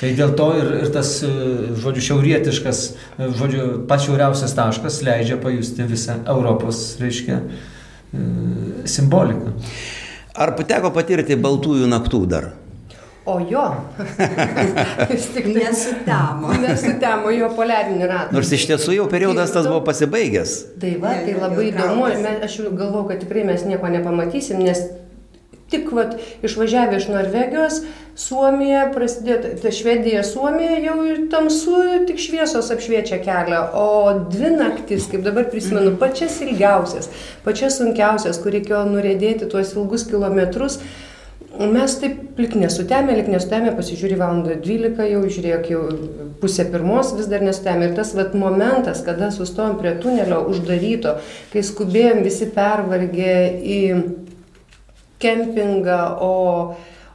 Tai 0.00 0.10
dėl 0.16 0.30
to 0.32 0.46
ir, 0.56 0.70
ir 0.80 0.92
tas, 0.94 1.10
e, 1.26 1.30
žodžiu, 1.76 2.06
šiaurietiškas, 2.06 2.78
e, 3.18 3.26
žodžiu, 3.36 3.64
pats 3.88 4.06
šiauriausias 4.06 4.54
taškas 4.56 5.02
leidžia 5.04 5.36
pajusti 5.42 5.84
visą 5.84 6.16
Europos, 6.24 6.80
reiškia, 7.02 7.36
e, 7.36 8.24
simboliką. 8.88 9.52
Ar 10.40 10.54
pateko 10.56 10.88
patirti 10.94 11.36
baltųjų 11.36 11.90
naktų 11.92 12.22
dar? 12.32 12.48
O 13.28 13.36
jo, 13.44 13.66
vis 15.10 15.26
tik 15.34 15.50
nesutemo. 15.52 16.54
Nesutemo 16.64 17.34
jo 17.36 17.50
poliarinį 17.52 18.08
ratą. 18.08 18.32
Nors 18.32 18.54
iš 18.56 18.64
tiesų 18.70 18.96
jau 18.96 19.04
periodas 19.12 19.52
tas 19.52 19.68
buvo 19.68 19.82
pasibaigęs. 19.84 20.54
Tai 20.80 20.94
va, 21.02 21.12
tai 21.26 21.36
labai 21.36 21.66
įdomu. 21.68 22.08
Aš 22.48 22.56
galvoju, 22.70 23.04
kad 23.12 23.20
tikrai 23.20 23.44
mes 23.52 23.66
nieko 23.68 23.92
nepamatysim, 23.92 24.64
nes 24.64 24.80
tik 25.70 25.90
vat, 25.94 26.16
išvažiavę 26.46 26.98
iš 26.98 27.08
Norvegijos, 27.10 27.80
Suomija 28.20 28.88
prasidėjo, 28.92 29.54
tai 29.62 29.70
Švedija, 29.72 30.22
Suomija 30.26 30.78
jau 30.82 30.96
ir 31.08 31.22
tamsu, 31.32 31.78
tik 32.08 32.18
šviesos 32.20 32.68
apšviečia 32.74 33.20
kelią, 33.24 33.60
o 33.78 33.86
dvi 34.32 34.50
naktis, 34.58 35.06
kaip 35.10 35.22
dabar 35.24 35.46
prisimenu, 35.52 35.94
pačias 36.00 36.40
ilgiausias, 36.44 37.08
pačias 37.46 37.78
sunkiausias, 37.80 38.40
kur 38.42 38.52
reikėjo 38.56 38.82
nurėdėti 38.90 39.48
tuos 39.50 39.72
ilgus 39.76 40.04
kilometrus. 40.10 40.80
Mes 41.50 41.96
taip 41.98 42.38
lik 42.38 42.52
nesutemė, 42.54 43.16
lik 43.18 43.26
nesutemė, 43.32 43.72
pasižiūrė 43.74 44.16
valandą 44.20 44.54
12, 44.62 45.00
jau 45.10 45.22
žiūrėk, 45.34 45.66
jau 45.72 45.80
pusė 46.40 46.64
pirmos 46.70 47.10
vis 47.18 47.26
dar 47.28 47.42
nesutemė. 47.44 47.88
Ir 47.88 47.96
tas 47.96 48.12
vat, 48.16 48.36
momentas, 48.38 49.02
kada 49.04 49.32
sustojom 49.34 49.74
prie 49.80 49.96
tunelio 50.00 50.44
uždaryto, 50.52 51.16
kai 51.52 51.64
skubėjom 51.66 52.22
visi 52.24 52.48
pervargę 52.54 53.34
į 53.60 53.80
kempingą, 55.20 56.00
o, 56.24 56.32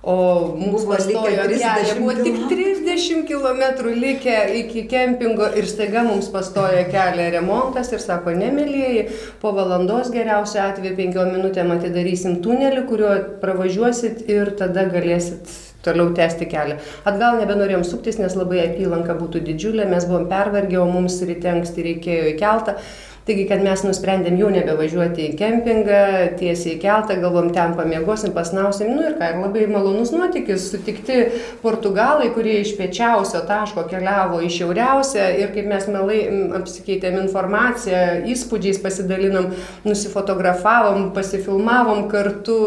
o 0.05 0.15
mūsų 0.59 0.87
pastojo 0.91 1.45
kelią 1.49 1.97
buvo 1.99 2.15
tik 2.19 2.39
30 2.51 3.25
km 3.29 3.63
likę 3.97 4.37
iki 4.61 4.85
kempingo 4.91 5.49
ir 5.57 5.67
staiga 5.69 6.05
mums 6.05 6.29
pastojo 6.33 6.85
kelią 6.91 7.29
remontas 7.37 7.91
ir 7.93 8.03
sako, 8.03 8.35
nemėlyjeji, 8.37 9.05
po 9.41 9.53
valandos 9.57 10.11
geriausiu 10.13 10.61
atveju 10.67 10.97
5 11.01 11.21
minutėm 11.33 11.73
atidarysim 11.77 12.41
tunelį, 12.45 12.85
kuriuo 12.91 13.15
pravažiuosit 13.41 14.27
ir 14.29 14.53
tada 14.59 14.85
galėsit 14.93 15.57
toliau 15.85 16.13
tęsti 16.17 16.47
kelią. 16.49 16.77
Atgal 17.09 17.39
nebenorėjom 17.41 17.85
suktis, 17.87 18.17
nes 18.21 18.35
labai 18.37 18.63
apylanka 18.63 19.15
būtų 19.17 19.43
didžiulė, 19.45 19.85
mes 19.89 20.07
buvom 20.09 20.29
pervargę, 20.31 20.79
o 20.81 20.87
mums 20.89 21.19
ryte 21.27 21.51
anksti 21.51 21.85
reikėjo 21.89 22.31
į 22.31 22.37
keltą. 22.41 22.77
Taigi, 23.25 23.47
kad 23.49 23.63
mes 23.65 23.81
nusprendėm 23.81 24.35
jau 24.37 24.51
nebevažiuoti 24.53 25.23
į 25.23 25.35
kempingą, 25.39 26.01
tiesiai 26.37 26.75
į 26.75 26.81
keltą, 26.83 27.15
galvom, 27.23 27.47
ten 27.55 27.71
pamiegosim, 27.73 28.35
pasnausim. 28.35 28.91
Nu 28.93 29.01
ir 29.01 29.15
ką, 29.17 29.31
ir 29.31 29.39
labai 29.41 29.63
malonus 29.71 30.11
nuotykis, 30.13 30.67
sutikti 30.69 31.17
portugalai, 31.63 32.27
kurie 32.35 32.59
iš 32.61 32.75
piečiausio 32.77 33.41
taško 33.49 33.87
keliavo 33.89 34.43
į 34.45 34.51
šiauriausią 34.53 35.25
ir 35.39 35.49
kaip 35.57 35.71
mes 35.71 35.89
melai 35.89 36.19
apsikeitėm 36.59 37.17
informaciją, 37.23 38.03
įspūdžiais 38.29 38.77
pasidalinom, 38.85 39.49
nusifotografavom, 39.89 41.09
pasifilmavom 41.17 42.05
kartu 42.13 42.59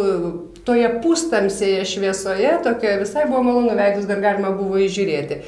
toje 0.67 0.91
pustamsėje 1.07 1.87
šviesoje, 1.95 2.57
tokia 2.67 2.99
visai 2.99 3.31
buvo 3.31 3.47
malonu 3.47 3.79
veidus, 3.79 4.11
dar 4.11 4.27
galima 4.27 4.51
buvo 4.59 4.83
įžiūrėti. 4.83 5.39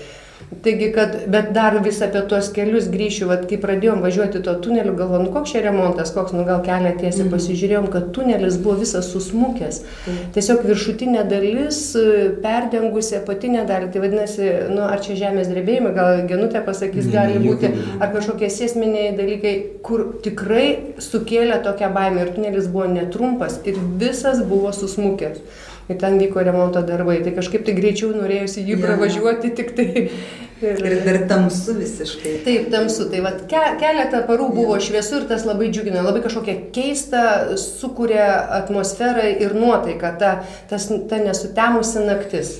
Taigi, 0.50 0.92
kad, 0.92 1.12
bet 1.26 1.52
dar 1.54 1.76
vis 1.84 2.00
apie 2.02 2.20
tuos 2.26 2.48
kelius 2.50 2.88
grįšiu, 2.90 3.28
vat, 3.30 3.44
kai 3.48 3.54
pradėjom 3.62 4.00
važiuoti 4.02 4.40
to 4.42 4.56
tuneliu, 4.64 4.96
galvom, 4.98 5.28
nu, 5.28 5.30
koks 5.30 5.52
čia 5.54 5.62
remontas, 5.62 6.10
koks, 6.10 6.34
nu 6.34 6.42
gal 6.48 6.58
kelią 6.66 6.90
tiesiai 6.98 7.28
mm. 7.28 7.30
pasižiūrėjom, 7.36 7.86
kad 7.92 8.08
tunelis 8.16 8.58
buvo 8.58 8.74
visas 8.80 9.12
susmukęs. 9.14 9.78
Mm. 10.10 10.18
Tiesiog 10.34 10.66
viršutinė 10.66 11.22
dalis 11.30 11.78
perdengusi 12.42 13.20
apatinę 13.20 13.62
dalį, 13.70 13.92
tai 13.94 14.02
vadinasi, 14.02 14.50
nu, 14.74 14.82
ar 14.88 14.98
čia 15.06 15.20
žemės 15.22 15.54
drebėjimai, 15.54 15.94
gal 15.94 16.26
genutė 16.26 16.64
pasakys, 16.66 17.06
mm, 17.06 17.14
gali 17.14 17.40
būti, 17.46 17.70
ar 18.02 18.10
kažkokie 18.18 18.50
sėsminiai 18.50 19.14
dalykai, 19.22 19.56
kur 19.86 20.08
tikrai 20.26 20.66
sukėlė 20.98 21.62
tokią 21.62 21.94
baimę 21.94 22.26
ir 22.26 22.34
tunelis 22.34 22.66
buvo 22.66 22.90
netrumpas 22.90 23.62
ir 23.70 23.78
visas 24.02 24.42
buvo 24.50 24.74
susmukęs 24.74 25.68
ir 25.90 25.98
ten 25.98 26.18
vyko 26.20 26.44
remonto 26.46 26.82
darbai. 26.86 27.18
Tai 27.24 27.34
kažkaip 27.38 27.66
tai 27.66 27.74
greičiau 27.78 28.12
norėjusi 28.14 28.64
jį 28.68 28.78
pravažiuoti, 28.82 29.52
tik 29.58 29.74
tai 29.78 29.88
Ir, 30.60 30.80
ir 30.84 30.98
dar 31.06 31.16
tamsu 31.28 31.72
visiškai. 31.78 32.34
Taip, 32.44 32.66
tamsu. 32.72 33.06
Tai 33.08 33.22
vat, 33.24 33.44
ke, 33.48 33.60
keletą 33.80 34.20
parų 34.28 34.50
buvo 34.52 34.74
ja. 34.76 34.82
šviesu 34.84 35.22
ir 35.22 35.28
tas 35.30 35.46
labai 35.48 35.70
džiugina. 35.72 36.02
Labai 36.04 36.20
kažkokia 36.24 36.56
keista, 36.74 37.22
sukuria 37.60 38.26
atmosferą 38.58 39.24
ir 39.40 39.54
nuotaiką, 39.56 40.10
ta, 40.20 40.32
tas, 40.68 40.90
ta 41.08 41.20
nesutemusi 41.22 42.04
naktis. 42.04 42.52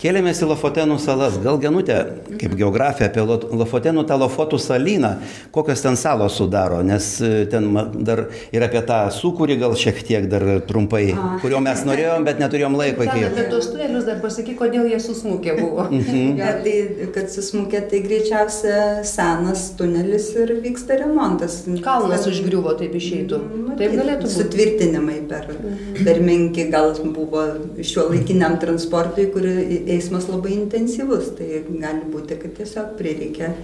Kėlėmės 0.00 0.44
į 0.44 0.50
Lofotenų 0.52 0.98
salas. 1.02 1.40
Gal 1.42 1.58
genutė, 1.62 1.98
kaip 2.38 2.54
geografija 2.58 3.10
apie 3.10 3.24
Lofotenų 3.26 4.06
tą 4.06 4.20
Lofotų 4.22 4.60
salyną, 4.62 5.16
kokios 5.54 5.82
ten 5.82 5.98
salos 5.98 6.38
sudaro, 6.38 6.80
nes 6.86 7.10
e, 7.24 7.32
ten 7.50 7.66
dar 8.06 8.24
ir 8.54 8.66
apie 8.66 8.84
tą 8.86 9.00
sukūrį 9.14 9.58
gal 9.64 9.74
šiek 9.78 10.00
tiek 10.06 10.30
dar 10.30 10.46
trumpai, 10.70 11.02
A. 11.18 11.34
kurio 11.42 11.58
mes 11.64 11.82
norėjom, 11.86 12.24
bet 12.30 12.38
neturėjom 12.42 12.78
laiko 12.78 13.08
iki... 13.08 13.26
Apie 13.26 13.48
tos 13.50 13.72
tunelius 13.74 14.06
dar 14.06 14.22
pasakyk, 14.22 14.58
kodėl 14.62 14.86
jie 14.90 15.02
susmukė 15.02 15.58
buvo. 15.58 15.90
Mhm. 15.90 16.38
ja, 16.38 16.54
tai, 16.62 16.76
kad 17.14 17.30
susmukė, 17.40 17.80
tai 17.88 18.02
greičiausia 18.04 18.76
senas 19.08 19.70
tunelis 19.78 20.28
ir 20.36 20.52
vyksta 20.60 20.98
remontas. 21.00 21.62
Kalnas 21.84 22.26
užgriuvo, 22.28 22.74
taip 22.78 22.94
išeitų. 23.00 23.40
Nu, 23.40 23.76
taip 23.80 23.96
galėtų 23.96 24.26
būti. 24.26 24.36
Sutvirtinimai 24.36 25.18
per, 25.30 25.48
mhm. 25.56 26.00
per 26.04 26.20
menki 26.24 26.68
gal 26.72 26.92
buvo 27.14 27.46
šiuo 27.80 28.10
laikiniam 28.12 28.58
transportui, 28.62 29.30
kuri 29.32 29.54
eismas 29.96 30.28
labai 30.30 30.58
intensyvus, 30.58 31.32
tai 31.38 31.64
gali 31.70 32.04
būti, 32.12 32.38
kad 32.42 32.58
tiesiog 32.60 32.98
prireikia 33.00 33.54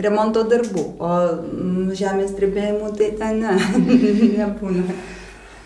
remonto 0.00 0.42
darbų, 0.48 0.84
o 0.96 1.14
mm, 1.36 1.94
žemės 1.98 2.34
drebėjimų 2.36 2.92
tai 2.98 3.12
ten 3.20 3.42
ne, 3.44 3.56
nebūna. 4.40 4.84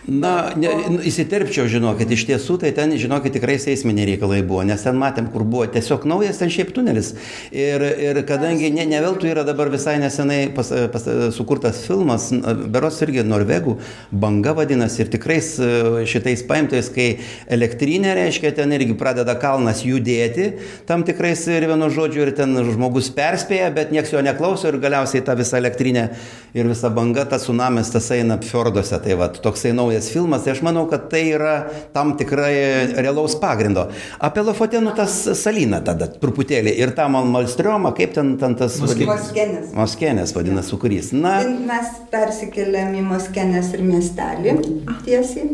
Na, 0.04 0.52
ne, 0.52 0.68
nu, 0.92 0.98
įsiterpčiau, 1.00 1.64
žinokit, 1.70 2.10
iš 2.12 2.26
tiesų 2.28 2.58
tai 2.60 2.74
ten, 2.76 2.92
žinokit, 3.00 3.32
tikrai 3.38 3.54
seisminiai 3.62 4.10
reikalai 4.10 4.42
buvo, 4.44 4.60
nes 4.68 4.82
ten 4.84 4.98
matėm, 5.00 5.30
kur 5.32 5.46
buvo 5.48 5.64
tiesiog 5.72 6.02
naujas 6.04 6.42
ten 6.42 6.50
šiaip 6.52 6.74
tunelis. 6.76 7.14
Ir, 7.48 7.80
ir 7.80 8.20
kadangi 8.28 8.68
ne, 8.74 8.84
ne 8.90 9.00
veltui 9.00 9.30
yra 9.32 9.46
dabar 9.48 9.70
visai 9.72 9.96
nesenai 10.02 10.50
pas, 10.52 10.68
pas, 10.92 11.08
sukurtas 11.32 11.80
filmas, 11.86 12.26
beros 12.74 13.00
irgi 13.06 13.24
norvegų, 13.24 13.78
banga 14.12 14.52
vadinasi, 14.58 15.06
ir 15.06 15.12
tikrai 15.14 15.38
šitais 16.12 16.44
paimtais, 16.50 16.92
kai 16.92 17.08
elektrinė, 17.56 18.12
reiškia, 18.20 18.52
ten 18.60 18.76
irgi 18.76 18.98
pradeda 19.00 19.38
kalnas 19.40 19.86
judėti, 19.88 20.50
tam 20.84 21.06
tikrais 21.08 21.46
ir 21.48 21.64
vienu 21.72 21.88
žodžiu, 21.88 22.26
ir 22.26 22.34
ten 22.36 22.52
žmogus 22.68 23.08
perspėja, 23.16 23.72
bet 23.72 23.96
nieks 23.96 24.12
jo 24.12 24.20
neklauso 24.20 24.68
ir 24.68 24.82
galiausiai 24.84 25.24
ta 25.24 25.32
visa 25.40 25.56
elektrinė 25.62 26.10
ir 26.54 26.68
visa 26.68 26.92
banga, 26.92 27.24
tas 27.24 27.48
tsunamis, 27.48 27.88
tas 27.96 28.12
eina 28.14 28.36
fjorduose. 28.44 29.00
Tai 29.04 29.16
va, 29.18 29.32
toksai 29.32 29.72
naujas 29.74 29.93
naujas 29.94 30.10
filmas, 30.10 30.42
tai 30.42 30.52
aš 30.52 30.62
manau, 30.62 30.86
kad 30.90 31.08
tai 31.10 31.22
yra 31.34 31.70
tam 31.92 32.16
tikrai 32.18 32.94
realaus 32.98 33.36
pagrindo. 33.38 33.88
Apie 34.18 34.42
Lofotenų 34.42 34.94
tas 34.96 35.14
salyną 35.38 35.80
tada 35.84 36.08
truputėlį 36.08 36.74
ir 36.82 36.94
tą 36.96 37.06
Malstriomą, 37.08 37.94
kaip 37.96 38.14
ten, 38.14 38.36
ten 38.38 38.56
tas... 38.58 38.78
Moskenės. 38.80 39.72
Moskenės 39.74 40.34
vadinasi, 40.34 40.68
su 40.72 40.78
kuris. 40.82 41.12
Na. 41.14 41.40
Mes 41.44 41.94
persikeliam 42.10 42.94
į 42.94 43.04
Moskenės 43.06 43.72
ir 43.76 43.84
miestelį 43.86 44.58
tiesiai. 45.06 45.50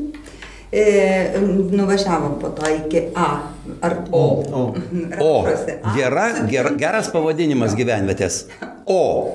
E, 0.73 1.35
nuvažiavom 1.73 2.39
po 2.41 2.49
to 2.55 2.63
iki 2.71 3.03
A 3.17 3.41
ar 3.81 3.97
O. 4.13 4.45
O. 4.53 4.75
o. 5.21 5.47
Gera, 5.97 6.27
ger, 6.47 6.69
geras 6.79 7.09
pavadinimas 7.11 7.75
gyvenvietės. 7.75 8.45
O. 8.87 9.35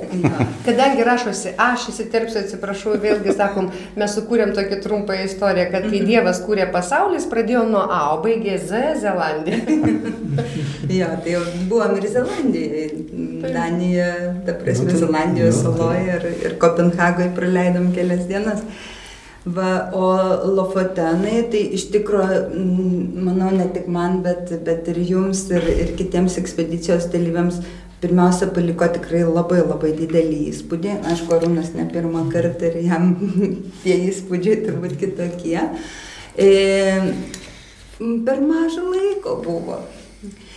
Kadangi 0.66 1.04
rašosi, 1.04 1.54
aš 1.60 1.90
įsiterpsiu, 1.92 2.40
atsiprašau, 2.42 2.96
vėlgi 3.04 3.36
sakom, 3.36 3.68
mes 4.00 4.16
sukūrėm 4.16 4.56
tokį 4.56 4.80
trumpą 4.84 5.20
istoriją, 5.26 5.68
kad 5.76 5.90
kai 5.92 6.02
Dievas 6.08 6.42
kūrė 6.46 6.70
pasaulį, 6.72 7.20
jis 7.20 7.30
pradėjo 7.32 7.66
nuo 7.68 7.84
A, 7.84 8.02
o 8.16 8.18
baigė 8.24 8.58
Z 8.60 8.96
Zelandija. 9.04 9.60
jo, 11.00 11.12
tai 11.24 11.38
jau 11.38 11.46
buvom 11.70 11.96
ir 12.00 12.10
Zelandijoje, 12.16 12.90
Danija, 13.46 14.10
ta 14.48 14.56
prasme, 14.60 14.92
nu, 14.92 15.00
Zelandijos 15.04 15.64
saloje 15.64 16.20
ir, 16.20 16.28
ir 16.48 16.60
Kopenhagoje 16.64 17.32
praleidom 17.36 17.92
kelias 17.96 18.28
dienas. 18.32 18.64
Va, 19.46 19.92
o 19.94 20.06
Lofotenai, 20.58 21.44
tai 21.54 21.60
iš 21.78 21.84
tikrųjų, 21.94 22.38
manau, 23.28 23.52
ne 23.54 23.68
tik 23.76 23.86
man, 23.94 24.24
bet, 24.26 24.50
bet 24.66 24.88
ir 24.90 24.98
jums, 25.06 25.44
ir, 25.54 25.68
ir 25.70 25.92
kitiems 26.00 26.40
ekspedicijos 26.42 27.06
dalyviams 27.14 27.60
pirmiausia 28.02 28.48
paliko 28.56 28.88
tikrai 28.96 29.22
labai 29.24 29.62
labai 29.62 29.92
didelį 29.98 30.40
įspūdį. 30.52 30.96
Aišku, 31.12 31.36
Arūnas 31.38 31.76
ne 31.78 31.86
pirmą 31.92 32.26
kartą 32.34 32.72
ir 32.72 32.80
jam 32.88 33.12
tie 33.84 34.00
įspūdžiai 34.10 34.64
turbūt 34.66 34.98
kitokie. 35.02 35.60
E, 36.34 36.50
per 38.00 38.42
mažą 38.42 38.84
laiko 38.90 39.38
buvo. 39.46 39.80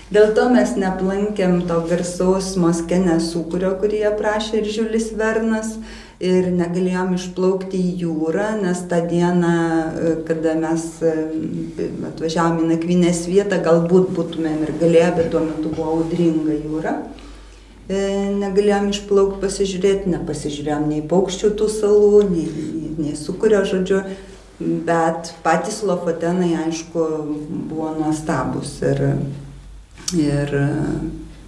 Dėl 0.08 0.32
to 0.32 0.46
mes 0.48 0.70
neaplankėm 0.80 1.58
to 1.68 1.82
garsaus 1.90 2.54
Moskenės 2.56 3.26
sūkurio, 3.34 3.74
kurį 3.80 4.06
aprašė 4.14 4.62
ir 4.62 4.70
Žiulis 4.72 5.10
Vernas. 5.20 5.74
Ir 6.18 6.48
negalėjom 6.50 7.12
išplaukti 7.14 7.78
į 7.78 7.90
jūrą, 8.00 8.48
nes 8.58 8.80
tą 8.90 8.98
dieną, 9.06 9.50
e, 9.86 10.14
kada 10.26 10.56
mes 10.58 10.86
e, 11.06 11.12
atvažiavome 12.08 12.64
į 12.64 12.70
nakvynės 12.72 13.20
vietą, 13.30 13.60
galbūt 13.62 14.10
būtumėm 14.16 14.64
ir 14.66 14.72
galėję, 14.80 15.12
bet 15.14 15.28
tuo 15.30 15.44
metu 15.44 15.70
buvo 15.76 15.92
audringa 16.00 16.56
jūra. 16.56 16.96
E, 17.86 18.00
negalėjom 18.34 18.90
išplaukti 18.90 19.38
pasižiūrėti, 19.44 20.10
nepasižiūrėjom 20.16 20.90
nei 20.90 21.04
paukščių 21.06 21.52
tų 21.60 21.70
salų, 21.76 22.24
nei, 22.32 22.48
nei, 22.50 22.90
nei 22.98 23.14
sukurio 23.16 23.62
žodžiu, 23.70 24.02
bet 24.58 25.30
patys 25.46 25.84
lofotenai, 25.86 26.50
aišku, 26.64 27.06
buvo 27.70 27.94
nuostabus 27.94 28.74
ir, 28.90 29.06
ir 30.18 30.58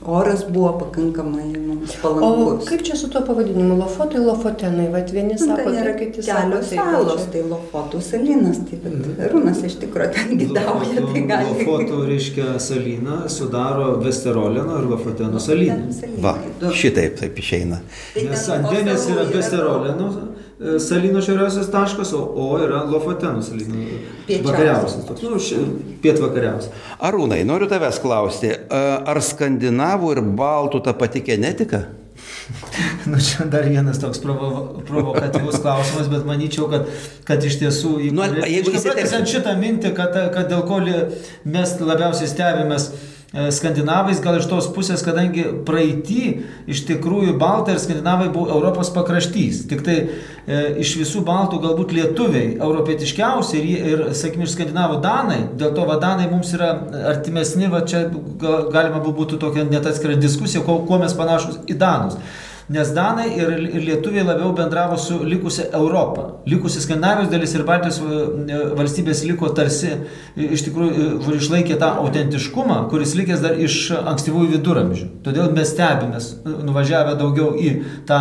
oras 0.05 0.45
buvo 0.49 0.73
pakankamai 0.79 1.45
mums 1.67 1.97
palankus. 2.03 2.65
O 2.65 2.67
kaip 2.69 2.83
čia 2.83 2.97
su 2.97 3.11
tuo 3.11 3.21
pavadinimu? 3.27 3.77
Lofotai, 3.77 4.21
Lofotenai, 4.25 4.89
vad 4.93 5.11
vieni 5.11 5.33
nu, 5.33 5.39
sako, 5.39 5.71
tai 5.71 5.83
yra 5.83 5.95
kiti 5.99 6.25
kelios 6.25 6.73
salos, 6.73 7.27
tai 7.33 7.43
Lofotų 7.51 8.01
salinas, 8.05 8.63
tai 8.71 8.81
mhm. 8.81 9.21
Rūnas 9.33 9.63
iš 9.69 9.79
tikrųjų 9.85 10.11
ten 10.17 10.35
gidauja, 10.41 11.07
tai 11.13 11.25
gali. 11.29 11.53
Lofotų, 11.53 12.03
reiškia, 12.11 12.49
saliną 12.63 13.23
sudaro 13.29 13.93
Vesterolino 14.05 14.81
ir 14.81 14.91
Lofoteno 14.95 15.43
saliną. 15.43 15.91
Va, 16.23 16.37
šitaip 16.73 17.21
taip 17.21 17.43
išeina. 17.45 17.83
Tai 18.15 18.29
Nes 18.31 18.47
Andenės 18.57 19.09
yra 19.13 19.29
Vesterolino 19.31 20.13
E, 20.15 20.50
salino 20.79 21.23
šiauriausias 21.25 21.71
taškas, 21.73 22.13
o 22.13 22.25
O 22.41 22.49
yra 22.61 22.83
Lofotenų 22.89 23.45
salino 23.45 23.87
vakariausias. 24.29 25.07
Toks, 25.09 25.23
nu, 25.25 25.39
ši, 25.41 25.61
pietvakariausias. 26.05 26.75
Arūnai, 27.01 27.41
noriu 27.49 27.69
tavęs 27.71 28.01
klausti, 28.03 28.53
e, 28.53 28.83
ar 29.13 29.23
skandinavų 29.25 30.13
ir 30.17 30.23
baltų 30.37 30.83
ta 30.85 30.95
pati 30.97 31.25
genetika? 31.25 31.87
nu, 33.11 33.17
čia 33.25 33.47
dar 33.49 33.65
vienas 33.71 34.01
toks 34.03 34.21
provo, 34.21 34.83
provokatyvus 34.89 35.63
klausimas, 35.63 36.11
bet 36.13 36.27
manyčiau, 36.29 36.69
kad, 36.73 36.91
kad 37.25 37.47
iš 37.47 37.57
tiesų, 37.63 37.95
nu, 38.13 38.27
jeigu 38.45 38.75
įsiterpsime 38.75 39.31
šitą 39.31 39.57
mintį, 39.61 39.95
kad, 39.97 40.19
kad 40.35 40.53
dėl 40.53 40.67
ko 40.69 40.83
mes 41.49 41.79
labiausiai 41.81 42.29
stebimės, 42.29 42.91
E, 42.93 43.20
skandinavais 43.31 44.19
gal 44.23 44.41
iš 44.41 44.49
tos 44.51 44.67
pusės, 44.75 45.05
kadangi 45.07 45.45
praeitį 45.67 46.23
iš 46.71 46.83
tikrųjų 46.89 47.37
baltai 47.39 47.77
ir 47.77 47.83
skandinavai 47.83 48.27
buvo 48.35 48.51
Europos 48.57 48.91
pakraštys. 48.91 49.63
Tik 49.71 49.85
tai 49.87 49.97
e, 50.01 50.63
iš 50.83 50.97
visų 50.99 51.23
baltų 51.29 51.61
galbūt 51.63 51.95
lietuviai 51.95 52.57
europietiškiausi 52.59 53.61
ir, 53.61 53.87
ir 53.93 54.05
sakykime, 54.19 54.49
iš 54.49 54.57
skandinavų 54.57 54.99
danai, 55.05 55.41
dėl 55.61 55.71
to 55.77 55.87
vadanai 55.87 56.27
mums 56.33 56.51
yra 56.59 56.73
artimesni, 57.13 57.71
va 57.71 57.85
čia 57.87 58.09
galima 58.41 58.99
būtų 59.07 59.39
tokia 59.39 59.69
net 59.69 59.87
atskira 59.87 60.19
diskusija, 60.19 60.65
kuo, 60.67 60.81
kuo 60.89 60.99
mes 60.99 61.15
panašus 61.15 61.63
į 61.71 61.79
danus. 61.79 62.19
Nes 62.71 62.93
Danai 62.95 63.33
ir, 63.35 63.49
Lietuviai 63.83 64.23
labiau 64.23 64.53
bendravo 64.55 64.97
su 64.97 65.17
likusia 65.25 65.65
Europą. 65.75 66.27
Likusi 66.47 66.79
Skandinavijos 66.81 67.31
dalis 67.33 67.55
ir 67.57 67.65
Baltijos 67.67 67.99
e, 67.99 68.59
valstybės 68.79 69.25
liko 69.27 69.49
tarsi, 69.57 69.91
e, 70.37 70.47
iš 70.55 70.63
tikrųjų, 70.69 71.09
e, 71.19 71.35
išlaikė 71.41 71.81
tą 71.81 71.89
autentiškumą, 72.05 72.77
kuris 72.93 73.17
likęs 73.19 73.43
dar 73.43 73.59
iš 73.59 73.81
ankstyvųjų 73.99 74.53
viduramžių. 74.53 75.09
Todėl 75.27 75.51
mes 75.57 75.73
stebimės, 75.75 76.31
nuvažiavę 76.47 77.17
daugiau 77.19 77.57
į 77.59 77.73
tą 78.07 78.21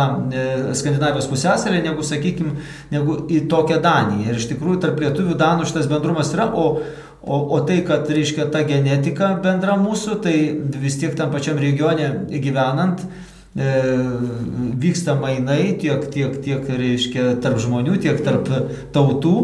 Skandinavijos 0.80 1.30
pusęsalį, 1.30 1.84
negu, 1.86 2.02
sakykime, 2.10 2.56
negu 2.90 3.20
į 3.30 3.44
tokią 3.54 3.78
Daniją. 3.86 4.32
Ir 4.32 4.42
iš 4.42 4.50
tikrųjų 4.50 4.82
tarp 4.82 4.98
lietuvių 5.04 5.38
Danų 5.38 5.70
šitas 5.70 5.86
bendrumas 5.92 6.34
yra, 6.34 6.50
o 6.50 6.72
O, 7.20 7.36
o 7.52 7.58
tai, 7.68 7.82
kad, 7.84 8.06
reiškia, 8.08 8.46
ta 8.48 8.62
genetika 8.64 9.34
bendra 9.44 9.74
mūsų, 9.76 10.14
tai 10.24 10.36
vis 10.80 10.94
tiek 10.96 11.12
tam 11.18 11.28
pačiam 11.28 11.58
regione 11.60 12.06
gyvenant, 12.32 13.02
e, 13.04 13.29
vyksta 13.54 15.16
mainai 15.18 15.74
tiek, 15.80 16.04
tiek, 16.12 16.36
tiek, 16.44 16.68
reiškia, 16.70 17.34
tarp 17.42 17.58
žmonių, 17.58 17.96
tiek 18.02 18.20
tarp 18.22 18.46
tautų. 18.94 19.36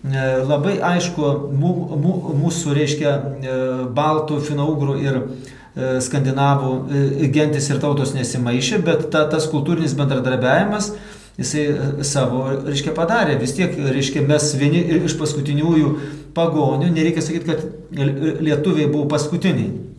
E, 0.00 0.20
labai 0.48 0.78
aišku, 0.80 1.26
mū, 1.60 1.70
mū, 2.00 2.12
mūsų, 2.40 2.72
reiškia, 2.72 3.10
e, 3.12 3.56
baltų, 3.92 4.38
finaugrų 4.46 4.94
ir 5.02 5.18
e, 5.20 5.98
skandinavų 6.00 6.70
e, 6.88 7.28
gentis 7.28 7.68
ir 7.68 7.82
tautos 7.82 8.14
nesimaišė, 8.16 8.80
bet 8.86 9.10
ta, 9.12 9.26
tas 9.28 9.44
kultūrinis 9.52 9.92
bendradarbiavimas 9.98 10.94
jisai 11.36 11.66
e, 11.68 12.08
savo, 12.08 12.46
reiškia, 12.64 12.94
padarė. 12.96 13.36
Vis 13.42 13.52
tiek, 13.58 13.76
reiškia, 13.76 14.24
mes 14.28 14.48
vieni 14.56 14.82
iš 15.02 15.18
paskutiniųjų 15.20 15.92
pagonių, 16.36 16.88
nereikia 16.96 17.24
sakyti, 17.24 17.52
kad 17.52 18.40
lietuviai 18.40 18.88
buvo 18.88 19.04
paskutiniai. 19.12 19.89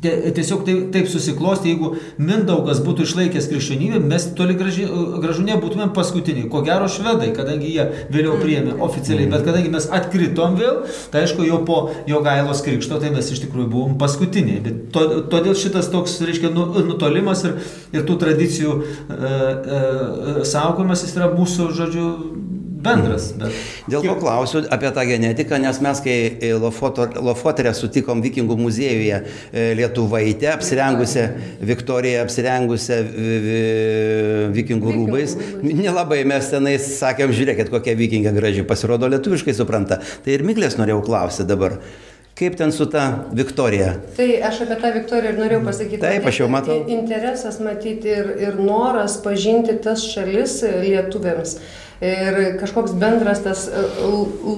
Tiesiog 0.00 0.62
taip, 0.64 0.84
taip 0.94 1.08
susiklosti, 1.12 1.74
jeigu 1.74 1.90
Mindaugas 2.20 2.80
būtų 2.84 3.04
išlaikęs 3.04 3.48
krikščionybę, 3.50 4.00
mes 4.08 4.26
toli 4.36 4.56
graži, 4.56 4.86
gražu 5.20 5.44
nebūtumėm 5.44 5.92
paskutiniai. 5.96 6.48
Ko 6.52 6.62
gero 6.64 6.88
švedai, 6.88 7.30
kadangi 7.36 7.74
jie 7.74 7.84
vėliau 8.08 8.36
mm. 8.36 8.44
priėmė 8.44 8.76
oficialiai, 8.86 9.28
bet 9.32 9.44
kadangi 9.44 9.72
mes 9.74 9.88
atkritom 10.00 10.56
vėl, 10.60 10.82
tai 11.12 11.26
aišku, 11.26 11.44
jau 11.44 11.60
po 11.68 11.80
jo 12.08 12.22
gailos 12.24 12.64
krikšto, 12.64 13.00
tai 13.02 13.12
mes 13.12 13.28
iš 13.28 13.44
tikrųjų 13.44 13.68
buvom 13.74 13.98
paskutiniai. 14.00 14.62
Bet 14.64 14.80
to, 14.94 15.04
todėl 15.32 15.58
šitas 15.58 15.92
toks, 15.92 16.16
reiškia, 16.24 16.52
nu, 16.56 16.70
nutolimas 16.88 17.44
ir, 17.48 17.58
ir 17.92 18.08
tų 18.08 18.16
tradicijų 18.24 18.78
e, 18.80 18.86
e, 19.20 19.82
saugomas, 20.48 21.04
jis 21.04 21.18
yra 21.20 21.28
mūsų, 21.34 21.68
žodžiu, 21.76 22.08
bendras. 22.84 23.30
Bet... 23.38 23.54
Dėl 23.90 24.04
to 24.06 24.16
klausiu 24.20 24.62
apie 24.72 24.90
tą 24.96 25.04
genetiką, 25.08 25.60
nes 25.62 25.80
mes, 25.84 26.02
kai 26.04 26.52
Lofoterę 26.60 27.72
sutikom 27.76 28.22
Vikingų 28.24 28.56
muziejuje 28.60 29.20
e, 29.20 29.66
Lietuvaitę, 29.78 30.52
apsirengusią 30.54 31.26
Viktoriją, 31.70 32.24
apsirengusią 32.26 33.00
Vikingų 34.56 34.94
rūbais, 34.96 35.36
nelabai 35.64 36.22
mes 36.28 36.52
tenais 36.52 36.92
sakėm, 36.98 37.34
žiūrėkit, 37.36 37.72
kokia 37.72 37.96
Vikingė 37.98 38.34
graži, 38.36 38.66
pasirodo 38.68 39.10
lietuviškai 39.12 39.56
supranta. 39.56 40.00
Tai 40.24 40.36
ir 40.36 40.46
Miklės 40.46 40.78
norėjau 40.80 41.02
klausyti 41.06 41.50
dabar. 41.50 41.80
Kaip 42.40 42.54
ten 42.56 42.70
su 42.72 42.86
ta 42.88 43.26
Viktorija? 43.36 43.90
Tai 44.16 44.26
aš 44.48 44.62
apie 44.64 44.76
tą 44.80 44.94
Viktoriją 44.94 45.34
ir 45.34 45.40
norėjau 45.42 45.64
pasakyti. 45.66 46.00
Taip, 46.00 46.24
aš 46.30 46.38
jau 46.40 46.46
matau. 46.48 46.78
Interesas 46.88 47.58
matyti 47.60 48.14
ir, 48.14 48.30
ir 48.40 48.56
noras 48.56 49.18
pažinti 49.20 49.74
tas 49.84 50.06
šalis 50.08 50.62
lietuviams 50.80 51.58
ir 52.00 52.58
kažkoks 52.60 52.92
bendras 52.96 53.42
tas 53.44 53.68
e, 53.68 53.72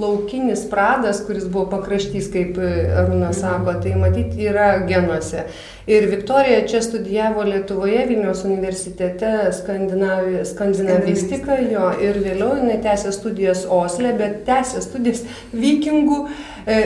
laukinis 0.00 0.62
pradas, 0.70 1.24
kuris 1.26 1.48
buvo 1.50 1.66
pakraštys, 1.72 2.30
kaip 2.32 2.58
e, 2.58 2.70
Arūnas 3.02 3.40
sako, 3.42 3.74
tai 3.82 3.94
matyti 3.98 4.46
yra 4.46 4.68
genuose. 4.86 5.46
Ir 5.90 6.06
Viktorija 6.06 6.60
čia 6.70 6.82
studijavo 6.82 7.42
Lietuvoje, 7.42 8.06
Vilniaus 8.06 8.44
universitete 8.46 9.50
skandinavistiką 9.58 11.56
jo 11.72 11.88
ir 11.98 12.20
vėliau 12.22 12.54
jinai 12.60 12.78
tęsė 12.84 13.10
studijas 13.16 13.66
Osle, 13.66 14.12
bet 14.18 14.44
tęsė 14.46 14.78
studijas 14.84 15.24
vikingų, 15.50 16.28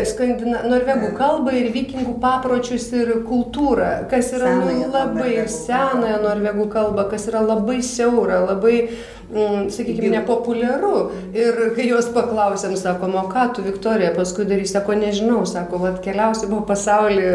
skandina, 0.09 0.63
norvegų 0.65 1.11
kalbą 1.17 1.53
ir 1.57 1.69
vikingų 1.75 2.17
papročius 2.23 2.89
ir 2.97 3.13
kultūrą, 3.27 4.07
kas 4.11 4.33
yra 4.37 4.55
nu, 4.63 4.73
labai 4.93 5.35
senąją 5.53 6.23
norvegų 6.25 6.71
kalbą, 6.73 7.07
kas 7.11 7.29
yra 7.29 7.43
labai 7.45 7.83
siaura, 7.85 8.41
labai 8.47 8.77
mm, 8.87 9.69
sakykime, 9.75 10.15
nepopuliaru. 10.17 10.95
Ir 11.37 11.61
kai 11.77 11.89
jos 11.91 12.09
paklausėm, 12.15 12.77
sakom, 12.81 13.19
o 13.21 13.27
ką 13.29 13.51
tu, 13.57 13.65
Viktorija, 13.67 14.15
paskui 14.17 14.47
darysi, 14.49 14.73
sako, 14.79 14.97
nežinau, 15.01 15.43
sako, 15.49 15.83
vad 15.85 16.01
keliausi 16.05 16.49
po 16.51 16.63
pasaulį, 16.69 17.27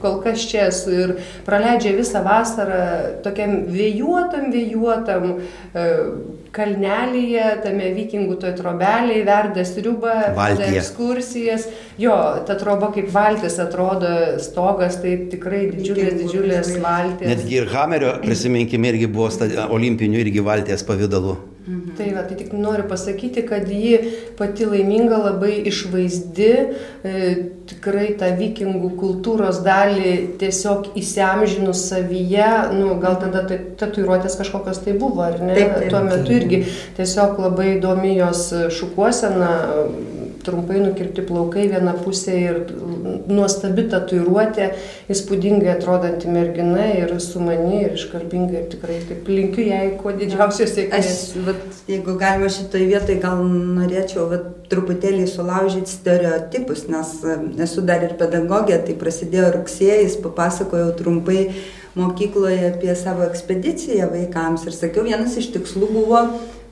kol 0.00 0.20
kas 0.24 0.46
čia 0.48 0.68
esu 0.70 0.94
ir 0.94 1.16
praleidžia 1.44 1.92
visą 1.98 2.24
vasarą 2.24 3.20
tokiam 3.26 3.64
vėjuotam, 3.74 4.48
vėjuotam 4.54 5.28
e, 5.36 5.86
kalnelyje, 6.54 7.46
tame 7.64 7.90
vikingų 7.96 8.38
toj 8.42 8.54
trobelėje, 8.58 9.24
verda 9.26 9.64
sriubą, 9.66 10.14
ekskursijas. 10.70 11.66
Jo, 12.00 12.18
ta 12.46 12.58
troba 12.58 12.90
kaip 12.94 13.10
valtis 13.14 13.58
atrodo, 13.62 14.10
stogas 14.42 14.98
tai 15.02 15.16
tikrai 15.32 15.64
didžiulės, 15.70 16.14
didžiulės 16.20 16.74
valtis. 16.82 17.28
Netgi 17.30 17.60
ir 17.62 17.72
Hamerio, 17.74 18.16
prisiminkime, 18.24 18.94
irgi 18.94 19.10
buvo 19.10 19.30
olimpinių 19.78 20.24
irgi 20.24 20.44
valties 20.44 20.86
pavydalu. 20.86 21.36
Mhm. 21.66 21.94
Tai, 21.96 22.10
va, 22.12 22.20
tai 22.20 22.36
tik 22.36 22.50
noriu 22.52 22.84
pasakyti, 22.84 23.42
kad 23.48 23.70
ji 23.72 23.96
pati 24.36 24.66
laiminga, 24.68 25.16
labai 25.16 25.62
išvaizdi, 25.70 26.50
e, 27.00 27.30
tikrai 27.70 28.10
tą 28.20 28.28
vikingų 28.36 28.90
kultūros 29.00 29.62
dalį 29.64 30.12
tiesiog 30.42 30.90
įsiamžinus 31.00 31.86
savyje, 31.88 32.50
nu, 32.76 32.98
gal 33.00 33.16
tada 33.22 33.46
tai, 33.48 33.62
tatuiruotės 33.80 34.36
kažkokios 34.42 34.82
tai 34.84 34.92
buvo, 35.00 35.24
ar 35.24 35.40
ne? 35.40 35.54
Taip, 35.56 35.72
taip, 35.78 35.88
Tuo 35.94 36.02
metu 36.04 36.36
irgi 36.36 36.60
tiesiog 36.98 37.40
labai 37.46 37.70
įdomi 37.78 38.12
jos 38.18 38.50
šukuosena, 38.76 39.54
trumpai 40.46 40.80
nukirpti 40.82 41.24
plaukai 41.26 41.66
viena 41.72 41.94
pusė 41.98 42.34
ir 42.38 42.58
nuostabi 43.30 43.86
tatuiruotė, 43.92 44.70
įspūdingai 45.12 45.70
atrodanti 45.74 46.30
mergina 46.32 46.88
ir 46.94 47.14
sumani 47.22 47.84
ir 47.84 47.98
iškalbinga 47.98 48.58
ir 48.60 48.66
tikrai 48.74 48.98
taip 49.08 49.30
linkiu 49.30 49.68
jai 49.68 49.84
kuo 50.00 50.14
didžiausios 50.16 50.74
sėkmės. 50.76 51.12
Aš, 51.14 51.46
vat, 51.46 51.78
jeigu 51.90 52.16
galima 52.20 52.50
šitoje 52.52 52.90
vietoje, 52.90 53.20
gal 53.22 53.40
norėčiau 53.44 54.28
vat, 54.32 54.50
truputėlį 54.70 55.26
sulaužyti 55.28 55.92
stereotipus, 55.92 56.86
nes 56.92 57.14
e, 57.24 57.38
esu 57.66 57.84
dar 57.86 58.04
ir 58.06 58.16
pedagogė, 58.20 58.80
tai 58.86 58.96
prasidėjo 58.98 59.52
rugsėjais, 59.58 60.18
papasakojau 60.24 60.92
trumpai 60.98 61.48
mokykloje 61.94 62.72
apie 62.72 62.94
savo 62.98 63.26
ekspediciją 63.28 64.08
vaikams 64.10 64.66
ir 64.66 64.74
sakiau, 64.74 65.04
vienas 65.06 65.36
iš 65.38 65.52
tikslų 65.54 65.90
buvo 65.94 66.24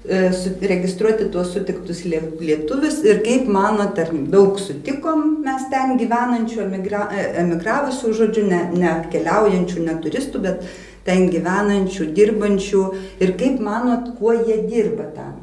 registruoti 0.04 1.28
tuos 1.30 1.52
sutiktus 1.54 2.02
lietuvius 2.04 3.02
ir 3.04 3.22
kaip 3.22 3.46
manot, 3.46 3.98
ar 3.98 4.10
daug 4.32 4.58
sutikom 4.58 5.42
mes 5.44 5.68
ten 5.70 5.96
gyvenančių, 6.00 6.64
emigra, 6.64 7.08
e, 7.14 7.28
emigravusių, 7.42 8.12
žodžiu, 8.12 8.46
ne, 8.48 8.62
ne 8.74 8.96
keliaujančių, 9.12 9.84
ne 9.86 9.94
turistų, 10.02 10.42
bet 10.42 10.66
ten 11.06 11.30
gyvenančių, 11.30 12.10
dirbančių 12.14 12.82
ir 13.20 13.36
kaip 13.38 13.60
manot, 13.62 14.16
kuo 14.18 14.34
jie 14.34 14.62
dirba 14.66 15.06
ten. 15.14 15.38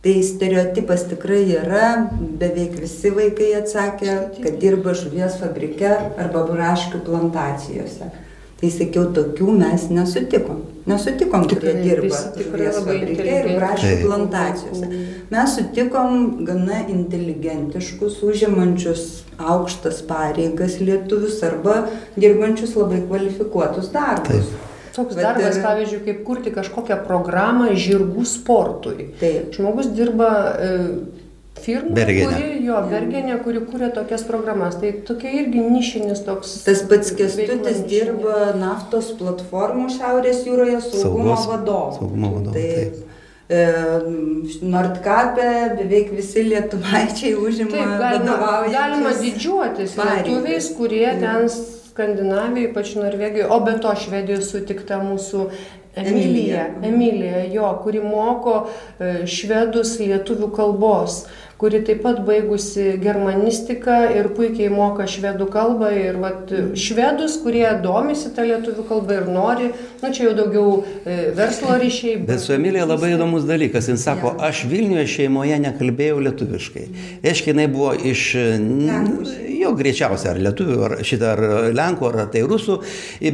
Tai 0.00 0.14
stereotipas 0.24 1.04
tikrai 1.10 1.42
yra, 1.58 2.08
beveik 2.40 2.78
visi 2.80 3.10
vaikai 3.12 3.50
atsakė, 3.58 4.14
kad 4.40 4.56
dirba 4.62 4.94
žuvies 4.96 5.36
fabrike 5.42 5.90
arba 6.16 6.46
braškių 6.48 7.02
plantacijose. 7.04 8.08
Tai 8.60 8.70
sakiau, 8.72 9.10
tokių 9.12 9.52
mes 9.58 9.90
nesutikom. 9.92 10.64
Nesutikom, 10.90 11.46
kurie 11.50 11.74
dirba 11.80 12.20
žuvies 12.36 12.80
fabrike 12.82 13.26
ir 13.26 13.50
braškių 13.56 13.96
plantacijose. 14.04 14.88
Mes 15.30 15.56
sutikom 15.56 16.24
gana 16.48 16.82
inteligentiškus, 16.90 18.18
užimančius 18.26 19.04
aukštas 19.40 20.02
pareigas 20.08 20.80
lietuvius 20.82 21.38
arba 21.46 21.84
dirbančius 22.16 22.74
labai 22.78 23.04
kvalifikuotus 23.06 23.92
darbus. 23.94 24.50
Taip. 24.50 24.66
Toks 24.90 25.14
Bet 25.14 25.22
darbas, 25.22 25.56
ir... 25.56 25.62
pavyzdžiui, 25.64 26.00
kaip 26.08 26.22
kurti 26.26 26.52
kažkokią 26.54 26.96
programą 27.06 27.70
žirgų 27.78 28.24
sportui. 28.26 29.12
Taip. 29.20 29.52
Žmogus 29.54 29.92
dirba 29.94 30.30
e, 30.50 30.70
firma, 31.64 31.94
Bergenė. 31.96 32.30
kuri, 32.30 32.64
jo, 32.66 32.80
Bergenė, 32.90 33.36
kuri 33.44 33.62
kūrė 33.68 33.90
tokias 33.96 34.24
programas. 34.28 34.78
Tai 34.80 34.92
tokia 35.08 35.32
irgi 35.42 35.62
nišinis 35.64 36.24
toks. 36.26 36.58
Tas 36.66 36.82
pats 36.90 37.12
Kestutis 37.16 37.82
dirba 37.90 38.50
naftos 38.58 39.12
platformų 39.20 39.88
Šiaurės 39.96 40.44
jūroje 40.48 40.82
saugumo 40.88 41.38
vadovu. 41.38 41.96
Saugumo 41.98 42.32
vadovu. 42.36 42.54
Tai, 42.56 43.08
e, 43.50 43.64
Nordkape 44.76 45.50
beveik 45.80 46.14
visi 46.16 46.46
lietuvaičiai 46.50 47.34
užima 47.38 47.74
Taip, 47.74 47.98
galima, 48.04 48.54
galima 48.70 49.16
didžiuotis 49.18 49.98
lietuviais, 50.00 50.72
kurie 50.78 51.06
mm. 51.12 51.20
ten 51.26 51.52
Skandinavijoje, 51.90 52.70
ypač 52.70 52.94
Norvegijoje, 52.96 53.50
o 53.50 53.60
be 53.66 53.74
to 53.82 53.92
Švedijoje 53.98 54.44
sutikta 54.46 55.00
mūsų 55.02 55.48
Emilija, 55.96 56.66
Emilija, 56.82 57.44
jo, 57.52 57.80
kuri 57.82 57.98
moko 57.98 58.54
e, 58.62 59.26
švedus 59.26 59.96
lietuvių 59.98 60.52
kalbos 60.54 61.24
kuri 61.60 61.82
taip 61.84 62.00
pat 62.02 62.22
baigusi 62.24 62.94
germanistiką 63.02 63.96
ir 64.16 64.30
puikiai 64.36 64.70
moka 64.72 65.04
švedų 65.10 65.48
kalbą 65.52 65.90
ir 65.92 66.16
vat, 66.22 66.52
švedus, 66.80 67.36
kurie 67.42 67.66
domisi 67.84 68.30
tą 68.32 68.46
lietuvių 68.48 68.84
kalbą 68.88 69.18
ir 69.18 69.28
nori, 69.28 69.68
nu 70.00 70.12
čia 70.16 70.30
jau 70.30 70.32
daugiau 70.38 70.70
e, 70.80 71.18
verslo 71.36 71.76
ryšiai. 71.82 72.16
Bet 72.30 72.40
su 72.40 72.54
Emilija 72.56 72.86
labai 72.88 73.12
įdomus 73.12 73.44
dalykas. 73.48 73.90
Jis 73.92 74.06
sako, 74.08 74.32
aš 74.40 74.62
Vilniuje 74.70 75.04
šeimoje 75.18 75.58
nekalbėjau 75.66 76.22
lietuviškai. 76.30 76.86
Reiškia, 77.26 77.52
jinai 77.52 77.68
buvo 77.72 77.92
iš, 78.08 78.24
jo 79.60 79.74
greičiausiai, 79.76 80.32
ar 80.32 80.40
lietuvių, 80.46 80.78
ar 80.86 80.96
šitą, 81.04 81.34
ar 81.34 81.70
lenkų, 81.76 82.08
ar 82.08 82.32
tai 82.32 82.46
rusų, 82.48 82.78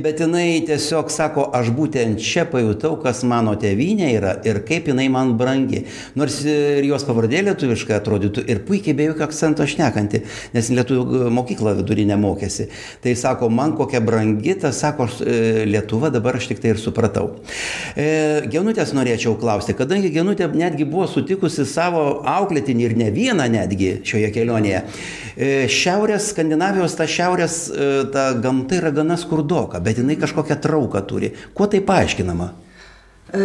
bet 0.03 0.25
jinai 0.25 0.49
tiesiog 0.67 1.15
sako, 1.15 1.47
aš 1.55 1.71
būtent 1.77 2.19
čia 2.23 2.47
pajutau, 2.51 2.97
kas 3.03 3.23
mano 3.29 3.55
tėvynė 3.61 4.11
yra 4.17 4.35
ir 4.49 4.65
kaip 4.67 4.91
jinai 4.91 5.07
man 5.13 5.37
brangi. 5.39 5.85
Nors 6.19 6.43
ir 6.43 6.83
jos 6.91 7.07
pavardė 7.07 7.47
lietuviškai 7.47 7.99
atrodytų 8.17 8.45
ir 8.51 8.63
puikiai 8.67 8.97
be 8.97 9.07
jokio 9.11 9.27
akcento 9.27 9.67
šnekanti, 9.69 10.23
nes 10.55 10.71
lietuvių 10.73 11.31
mokyklą 11.35 11.77
vidurinę 11.81 12.17
mokėsi. 12.21 12.69
Tai 13.05 13.15
sako, 13.19 13.51
man 13.53 13.77
kokia 13.77 14.01
brangi, 14.05 14.57
tas 14.61 14.81
sako, 14.81 15.09
Lietuva 15.67 16.11
dabar 16.11 16.39
aš 16.39 16.51
tik 16.51 16.61
tai 16.63 16.75
ir 16.75 16.81
supratau. 16.81 17.29
E, 17.97 18.47
Genutės 18.51 18.93
norėčiau 18.97 19.37
klausti, 19.41 19.77
kadangi 19.77 20.11
Genutė 20.15 20.49
netgi 20.53 20.87
buvo 20.89 21.07
sutikusi 21.11 21.67
savo 21.69 22.23
auklėtinį 22.27 22.87
ir 22.87 22.97
ne 22.99 23.11
vieną 23.15 23.49
netgi 23.53 23.93
šioje 24.07 24.33
kelionėje. 24.35 24.83
E, 25.37 25.51
šiaurės 25.71 26.31
Skandinavijos, 26.33 26.97
ta 26.99 27.09
šiaurės, 27.11 27.59
e, 27.71 27.91
ta 28.13 28.31
gamta 28.41 28.81
yra 28.81 28.93
gana 28.95 29.19
skurdoka, 29.21 29.81
bet 29.85 30.01
jinai 30.01 30.19
kažkokią 30.21 30.61
trauką 30.65 31.03
turi. 31.09 31.35
Kuo 31.55 31.69
tai 31.71 31.83
paaiškinama? 31.85 32.53
E, 33.35 33.45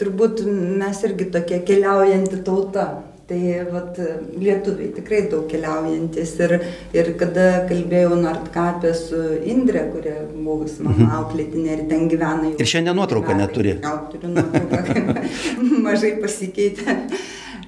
turbūt 0.00 0.42
mes 0.44 1.02
irgi 1.06 1.30
tokia 1.34 1.62
keliaujanti 1.66 2.42
tauta. 2.46 2.88
Tai 3.24 3.66
vat, 3.72 3.96
lietuviai 4.36 4.90
tikrai 4.92 5.22
daug 5.32 5.46
keliaujantis 5.48 6.34
ir, 6.44 6.52
ir 6.92 7.06
kada 7.16 7.62
kalbėjau 7.70 8.18
Nordkapė 8.20 8.90
su 8.98 9.20
Indre, 9.48 9.86
kuria 9.94 10.18
buvus 10.34 10.74
mano 10.84 11.06
mhm. 11.06 11.14
auklėtinė 11.22 11.70
ir 11.72 11.84
ten 11.88 12.04
gyvena 12.12 12.50
jau. 12.50 12.58
Ir 12.60 12.68
šiandien 12.68 13.00
nuotrauką 13.00 13.38
neturi. 13.38 13.78
Gal 13.80 14.02
turiu 14.12 14.34
nuotrauką, 14.34 15.24
mažai 15.86 16.12
pasikeitė. 16.20 16.98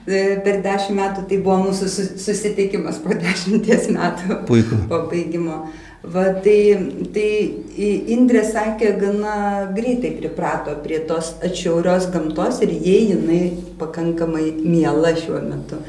E, 0.06 0.20
per 0.44 0.60
dešimt 0.62 1.00
metų 1.00 1.24
tai 1.30 1.40
buvo 1.42 1.56
mūsų 1.64 1.88
susitikimas 2.20 3.00
po 3.02 3.16
dešimties 3.16 3.88
metų 3.96 4.42
Puiku. 4.46 4.84
po 4.92 5.06
baigimo. 5.08 5.62
Va, 6.06 6.28
tai, 6.38 6.58
tai 7.14 7.30
Indrė 8.14 8.44
sakė, 8.46 8.92
gana 9.00 9.36
greitai 9.74 10.12
priprato 10.20 10.76
prie 10.84 11.00
tos 11.08 11.32
atšiaurios 11.44 12.06
gamtos 12.14 12.60
ir 12.62 12.72
jie 12.76 12.98
jinai 13.10 13.40
pakankamai 13.80 14.52
miela 14.62 15.12
šiuo 15.18 15.42
metu. 15.48 15.80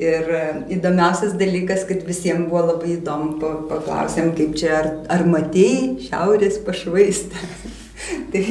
Ir 0.00 0.28
e, 0.32 0.42
įdomiausias 0.76 1.36
dalykas, 1.40 1.86
kad 1.88 2.04
visiems 2.08 2.48
buvo 2.50 2.66
labai 2.72 2.96
įdomu, 2.98 3.36
paklausėm, 3.70 4.34
kaip 4.36 4.56
čia, 4.60 4.74
ar, 4.80 4.92
ar 5.12 5.24
matėjai 5.28 6.08
šiaurės 6.08 6.60
pašvaistę. 6.66 7.48
tai 8.32 8.42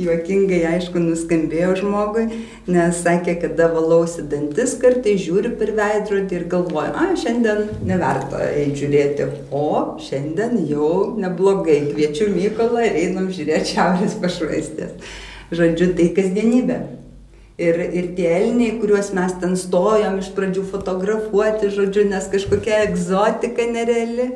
juokingai, 0.00 0.60
aišku, 0.74 1.00
nuskambėjo 1.02 1.74
žmogui, 1.80 2.24
nes 2.70 3.02
sakė, 3.04 3.36
kada 3.42 3.68
valausi 3.72 4.24
dantis 4.30 4.76
kartai, 4.80 5.16
žiūri 5.20 5.54
per 5.60 5.74
veidrodį 5.76 6.38
ir 6.38 6.46
galvoja, 6.52 6.94
a, 6.96 7.10
šiandien 7.18 7.68
neverta 7.86 8.42
eiti 8.50 8.84
žiūrėti, 8.84 9.28
o 9.54 9.68
šiandien 10.02 10.58
jau 10.70 10.90
neblogai, 11.20 11.80
kviečiu 11.92 12.30
Mykolą 12.34 12.84
ir 12.88 13.00
einam 13.06 13.30
žiūrėti 13.34 13.74
šiaurės 13.76 14.18
pašvaistės. 14.22 15.14
Žodžiu, 15.54 15.92
tai 15.98 16.10
kasdienybė. 16.16 16.78
Ir, 17.54 17.76
ir 17.94 18.06
tie 18.16 18.26
elniai, 18.34 18.72
kuriuos 18.80 19.12
mes 19.14 19.30
ten 19.38 19.52
stojom 19.54 20.16
iš 20.18 20.32
pradžių 20.34 20.64
fotografuoti, 20.72 21.68
žodžiu, 21.70 22.08
nes 22.10 22.26
kažkokia 22.32 22.80
egzotika 22.88 23.68
nereali, 23.70 24.26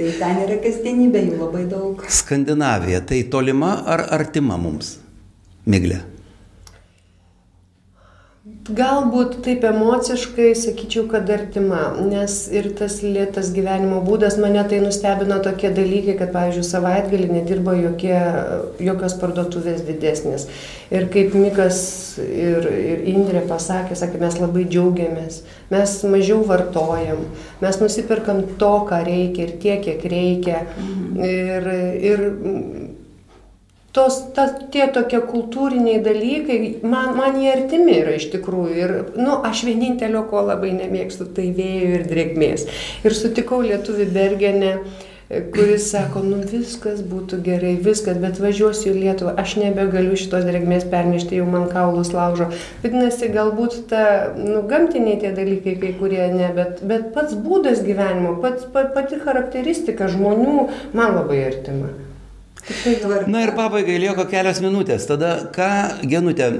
Tai 0.00 0.10
ten 0.16 0.38
yra 0.46 0.54
kasdienybė, 0.64 1.20
jų 1.26 1.34
labai 1.36 1.66
daug. 1.68 2.00
Skandinavija, 2.08 3.02
tai 3.04 3.18
tolima 3.28 3.74
ar 3.84 4.06
artima 4.16 4.56
mums, 4.56 4.94
Miglė? 5.68 5.98
Galbūt 8.76 9.40
taip 9.44 9.64
emociškai 9.66 10.50
sakyčiau, 10.58 11.06
kad 11.10 11.30
artima, 11.32 11.80
nes 11.98 12.34
ir 12.54 12.68
tas 12.78 13.00
lėtas 13.02 13.50
gyvenimo 13.56 13.98
būdas 14.06 14.36
mane 14.42 14.62
tai 14.70 14.78
nustebino 14.84 15.40
tokie 15.42 15.72
dalykai, 15.74 16.14
kad, 16.20 16.30
pavyzdžiui, 16.34 16.66
savaitgalį 16.68 17.30
nedirbo 17.32 17.74
jokie, 17.78 18.14
jokios 18.82 19.16
parduotuvės 19.22 19.82
didesnės. 19.88 20.46
Ir 20.94 21.08
kaip 21.10 21.34
Mikas 21.38 21.80
ir, 22.22 22.66
ir 22.66 23.02
Indrė 23.10 23.42
pasakė, 23.50 23.98
sakė, 23.98 24.20
mes 24.22 24.38
labai 24.42 24.66
džiaugiamės, 24.70 25.42
mes 25.72 25.96
mažiau 26.10 26.40
vartojam, 26.46 27.26
mes 27.62 27.82
nusipirkam 27.82 28.44
to, 28.60 28.72
ką 28.90 29.02
reikia 29.06 29.48
ir 29.48 29.58
tiek, 29.62 29.84
kiek 29.88 30.06
reikia. 30.14 30.64
Mhm. 30.76 31.20
Ir, 31.30 31.70
ir 32.12 32.26
tos, 33.96 34.20
ta, 34.36 34.46
tie 34.72 34.86
tokie 34.94 35.20
kultūriniai 35.26 36.00
dalykai, 36.04 36.58
man, 36.86 37.12
man 37.18 37.38
jie 37.40 37.52
artimi 37.52 37.98
yra 38.00 38.16
iš 38.18 38.30
tikrųjų. 38.36 38.72
Ir, 38.78 38.96
nu, 39.18 39.40
aš 39.46 39.64
vienintelio, 39.68 40.24
ko 40.30 40.44
labai 40.46 40.72
nemėgstu, 40.78 41.28
tai 41.36 41.50
vėjo 41.56 42.00
ir 42.00 42.08
drėgmės. 42.10 42.66
Ir 43.04 43.16
sutikau 43.16 43.62
lietuvių 43.66 44.10
Bergenę 44.14 44.74
kuris 45.54 45.84
sako, 45.92 46.24
nu 46.26 46.40
viskas 46.42 47.04
būtų 47.06 47.38
gerai, 47.46 47.76
viskas, 47.78 48.18
bet 48.18 48.40
važiuosiu 48.42 48.90
į 48.90 48.96
Lietuvą, 48.96 49.36
aš 49.38 49.54
nebegaliu 49.62 50.18
šitos 50.18 50.42
drėgmės 50.48 50.88
pernešti, 50.90 51.38
jau 51.38 51.46
man 51.46 51.68
kaulus 51.70 52.10
laužo. 52.14 52.48
Vadinasi, 52.82 53.30
galbūt 53.36 53.78
ta, 53.92 54.02
nu, 54.34 54.64
gamtiniai 54.66 55.20
tie 55.22 55.30
dalykai, 55.36 55.76
kai 55.78 55.94
kurie 56.02 56.24
ne, 56.34 56.50
bet, 56.56 56.82
bet 56.82 57.12
pats 57.14 57.38
būdas 57.38 57.84
gyvenimo, 57.86 58.40
pats, 58.42 58.66
pati 58.74 59.22
charakteristika 59.22 60.10
žmonių 60.10 60.66
man 60.98 61.20
labai 61.20 61.44
artima. 61.52 61.94
Na 63.30 63.44
ir 63.46 63.54
pabaigai 63.56 63.98
lieka 64.02 64.26
kelios 64.30 64.60
minutės. 64.64 65.06
Tada 65.08 65.36
ką, 65.54 65.70
Genutė, 66.10 66.50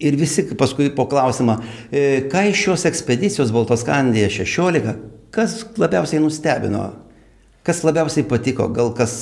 ir 0.00 0.16
visi 0.16 0.44
paskui 0.56 0.90
po 0.96 1.06
klausimą, 1.10 1.58
e, 1.92 2.02
ką 2.32 2.46
iš 2.50 2.64
šios 2.64 2.86
ekspedicijos 2.88 3.52
Baltoskandėje 3.54 4.30
16, 4.40 4.96
kas 5.34 5.60
labiausiai 5.78 6.22
nustebino? 6.24 6.90
Kas 7.62 7.82
labiausiai 7.84 8.24
patiko? 8.24 8.70
Gal 8.72 8.94
kas 8.96 9.12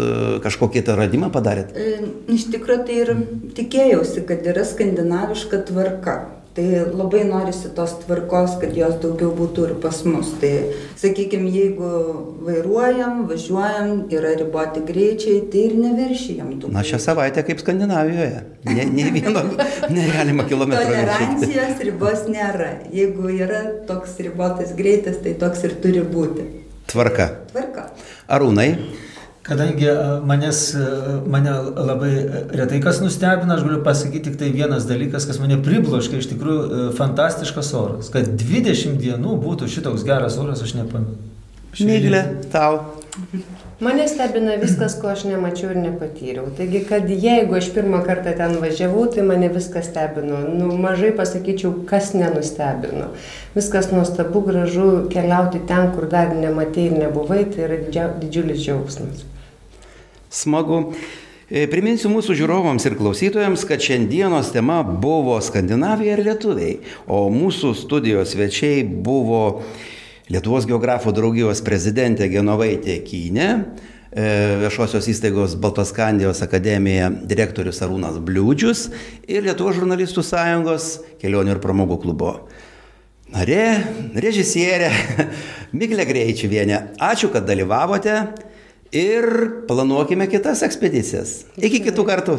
e, 0.00 0.06
kažkokį 0.44 0.84
tą 0.86 0.96
radimą 0.96 1.28
padarėt? 1.34 1.74
E, 1.76 1.98
iš 2.32 2.48
tikrųjų 2.54 2.86
tai 2.88 3.00
ir 3.02 3.12
tikėjausi, 3.58 4.24
kad 4.28 4.48
yra 4.48 4.64
skandinaviška 4.64 5.60
tvarka. 5.68 6.16
Tai 6.52 6.64
labai 6.92 7.22
norisi 7.24 7.70
tos 7.72 7.94
tvarkos, 8.02 8.58
kad 8.60 8.74
jos 8.76 8.98
daugiau 9.00 9.30
būtų 9.32 9.62
ir 9.70 9.76
pas 9.80 10.02
mus. 10.04 10.34
Tai 10.36 10.50
sakykime, 11.00 11.48
jeigu 11.48 11.92
vairuojam, 12.44 13.22
važiuojam, 13.30 14.02
yra 14.12 14.34
riboti 14.36 14.82
greičiai, 14.84 15.38
tai 15.48 15.62
ir 15.70 15.78
neviršijam 15.80 16.50
tų. 16.60 16.72
Na, 16.74 16.82
šią 16.84 17.00
savaitę 17.00 17.40
kaip 17.46 17.62
Skandinavijoje. 17.64 18.42
Ne, 18.68 18.84
ne 18.84 19.06
vieno 19.14 19.46
negalima 19.96 20.44
kilometro. 20.50 20.90
Tolerancijos 20.90 21.80
ribos 21.88 22.26
nėra. 22.28 22.74
Jeigu 22.92 23.32
yra 23.32 23.62
toks 23.88 24.20
ribotas 24.20 24.76
greitis, 24.76 25.22
tai 25.24 25.32
toks 25.40 25.64
ir 25.64 25.78
turi 25.80 26.04
būti. 26.04 26.44
Tvarka. 26.92 27.30
Tvarka. 27.54 27.88
Arūnai. 28.28 28.68
Kadangi 29.42 29.88
manęs, 30.22 30.60
mane 31.26 31.50
labai 31.74 32.12
retai 32.54 32.78
kas 32.82 33.00
nustebina, 33.02 33.56
aš 33.56 33.64
galiu 33.66 33.80
pasakyti 33.82 34.28
tik 34.28 34.36
tai 34.38 34.52
vienas 34.54 34.86
dalykas, 34.86 35.26
kas 35.26 35.40
mane 35.42 35.58
pribloškia, 35.66 36.20
iš 36.22 36.30
tikrųjų 36.30 36.92
fantastiškas 36.98 37.72
oras. 37.74 38.12
Kad 38.14 38.30
20 38.38 39.00
dienų 39.02 39.34
būtų 39.42 39.66
šitoks 39.72 40.06
geras 40.06 40.38
oras, 40.38 40.62
aš 40.62 40.76
nepamenu. 40.78 41.18
Myglė, 41.82 42.22
tau. 42.54 42.84
Mane 43.82 44.04
stebina 44.08 44.52
viskas, 44.62 44.94
ko 45.00 45.08
aš 45.10 45.24
nemačiau 45.26 45.72
ir 45.72 45.78
nepatyriau. 45.82 46.44
Taigi, 46.54 46.84
kad 46.86 47.08
jeigu 47.10 47.56
aš 47.58 47.72
pirmą 47.74 48.04
kartą 48.06 48.30
ten 48.38 48.54
važiavau, 48.62 49.08
tai 49.10 49.24
mane 49.26 49.48
viskas 49.50 49.88
stebino. 49.90 50.38
Nu, 50.46 50.68
mažai 50.78 51.10
pasakyčiau, 51.18 51.72
kas 51.88 52.12
nenustebino. 52.14 53.08
Viskas 53.56 53.90
nuostabu, 53.90 54.44
gražu 54.46 54.86
keliauti 55.10 55.64
ten, 55.66 55.90
kur 55.96 56.06
dar 56.12 56.30
nematei 56.30 56.86
ir 56.92 56.94
nebuvai, 57.00 57.42
tai 57.50 57.66
yra 57.66 58.06
didžiulis 58.22 58.62
džiaugsmas. 58.62 59.24
Smagu. 60.30 60.84
E, 61.50 61.66
priminsiu 61.66 62.12
mūsų 62.14 62.38
žiūrovams 62.38 62.86
ir 62.86 62.94
klausytojams, 63.02 63.66
kad 63.66 63.82
šiandienos 63.82 64.54
tema 64.54 64.78
buvo 64.86 65.40
Skandinavija 65.42 66.14
ir 66.14 66.22
lietuviai, 66.30 66.78
o 67.10 67.26
mūsų 67.34 67.74
studijos 67.82 68.36
svečiai 68.36 68.86
buvo 68.86 69.42
Lietuvos 70.32 70.64
geografų 70.64 71.12
draugijos 71.12 71.60
prezidentė 71.60 72.24
Genovaitė 72.32 72.94
Kynė, 73.04 73.48
e, 73.52 74.22
viešosios 74.62 75.04
įstaigos 75.12 75.58
Baltoskandijos 75.60 76.40
akademija 76.46 77.10
direktorius 77.28 77.82
Arūnas 77.84 78.16
Bliūdžius 78.16 78.86
ir 79.28 79.44
Lietuvos 79.44 79.76
žurnalistų 79.76 80.24
sąjungos 80.24 80.86
kelionių 81.20 81.52
ir 81.52 81.60
pramogų 81.60 81.98
klubo 82.06 82.30
narė, 83.28 83.66
režisierė 84.24 84.88
Miglė 85.78 86.08
Greičiuvienė. 86.08 86.80
Ačiū, 86.96 87.28
kad 87.34 87.44
dalyvavote 87.44 88.16
ir 88.88 89.28
planuokime 89.68 90.30
kitas 90.32 90.64
ekspedicijas. 90.64 91.42
Iki 91.60 91.84
kitų 91.90 92.08
kartų. 92.08 92.38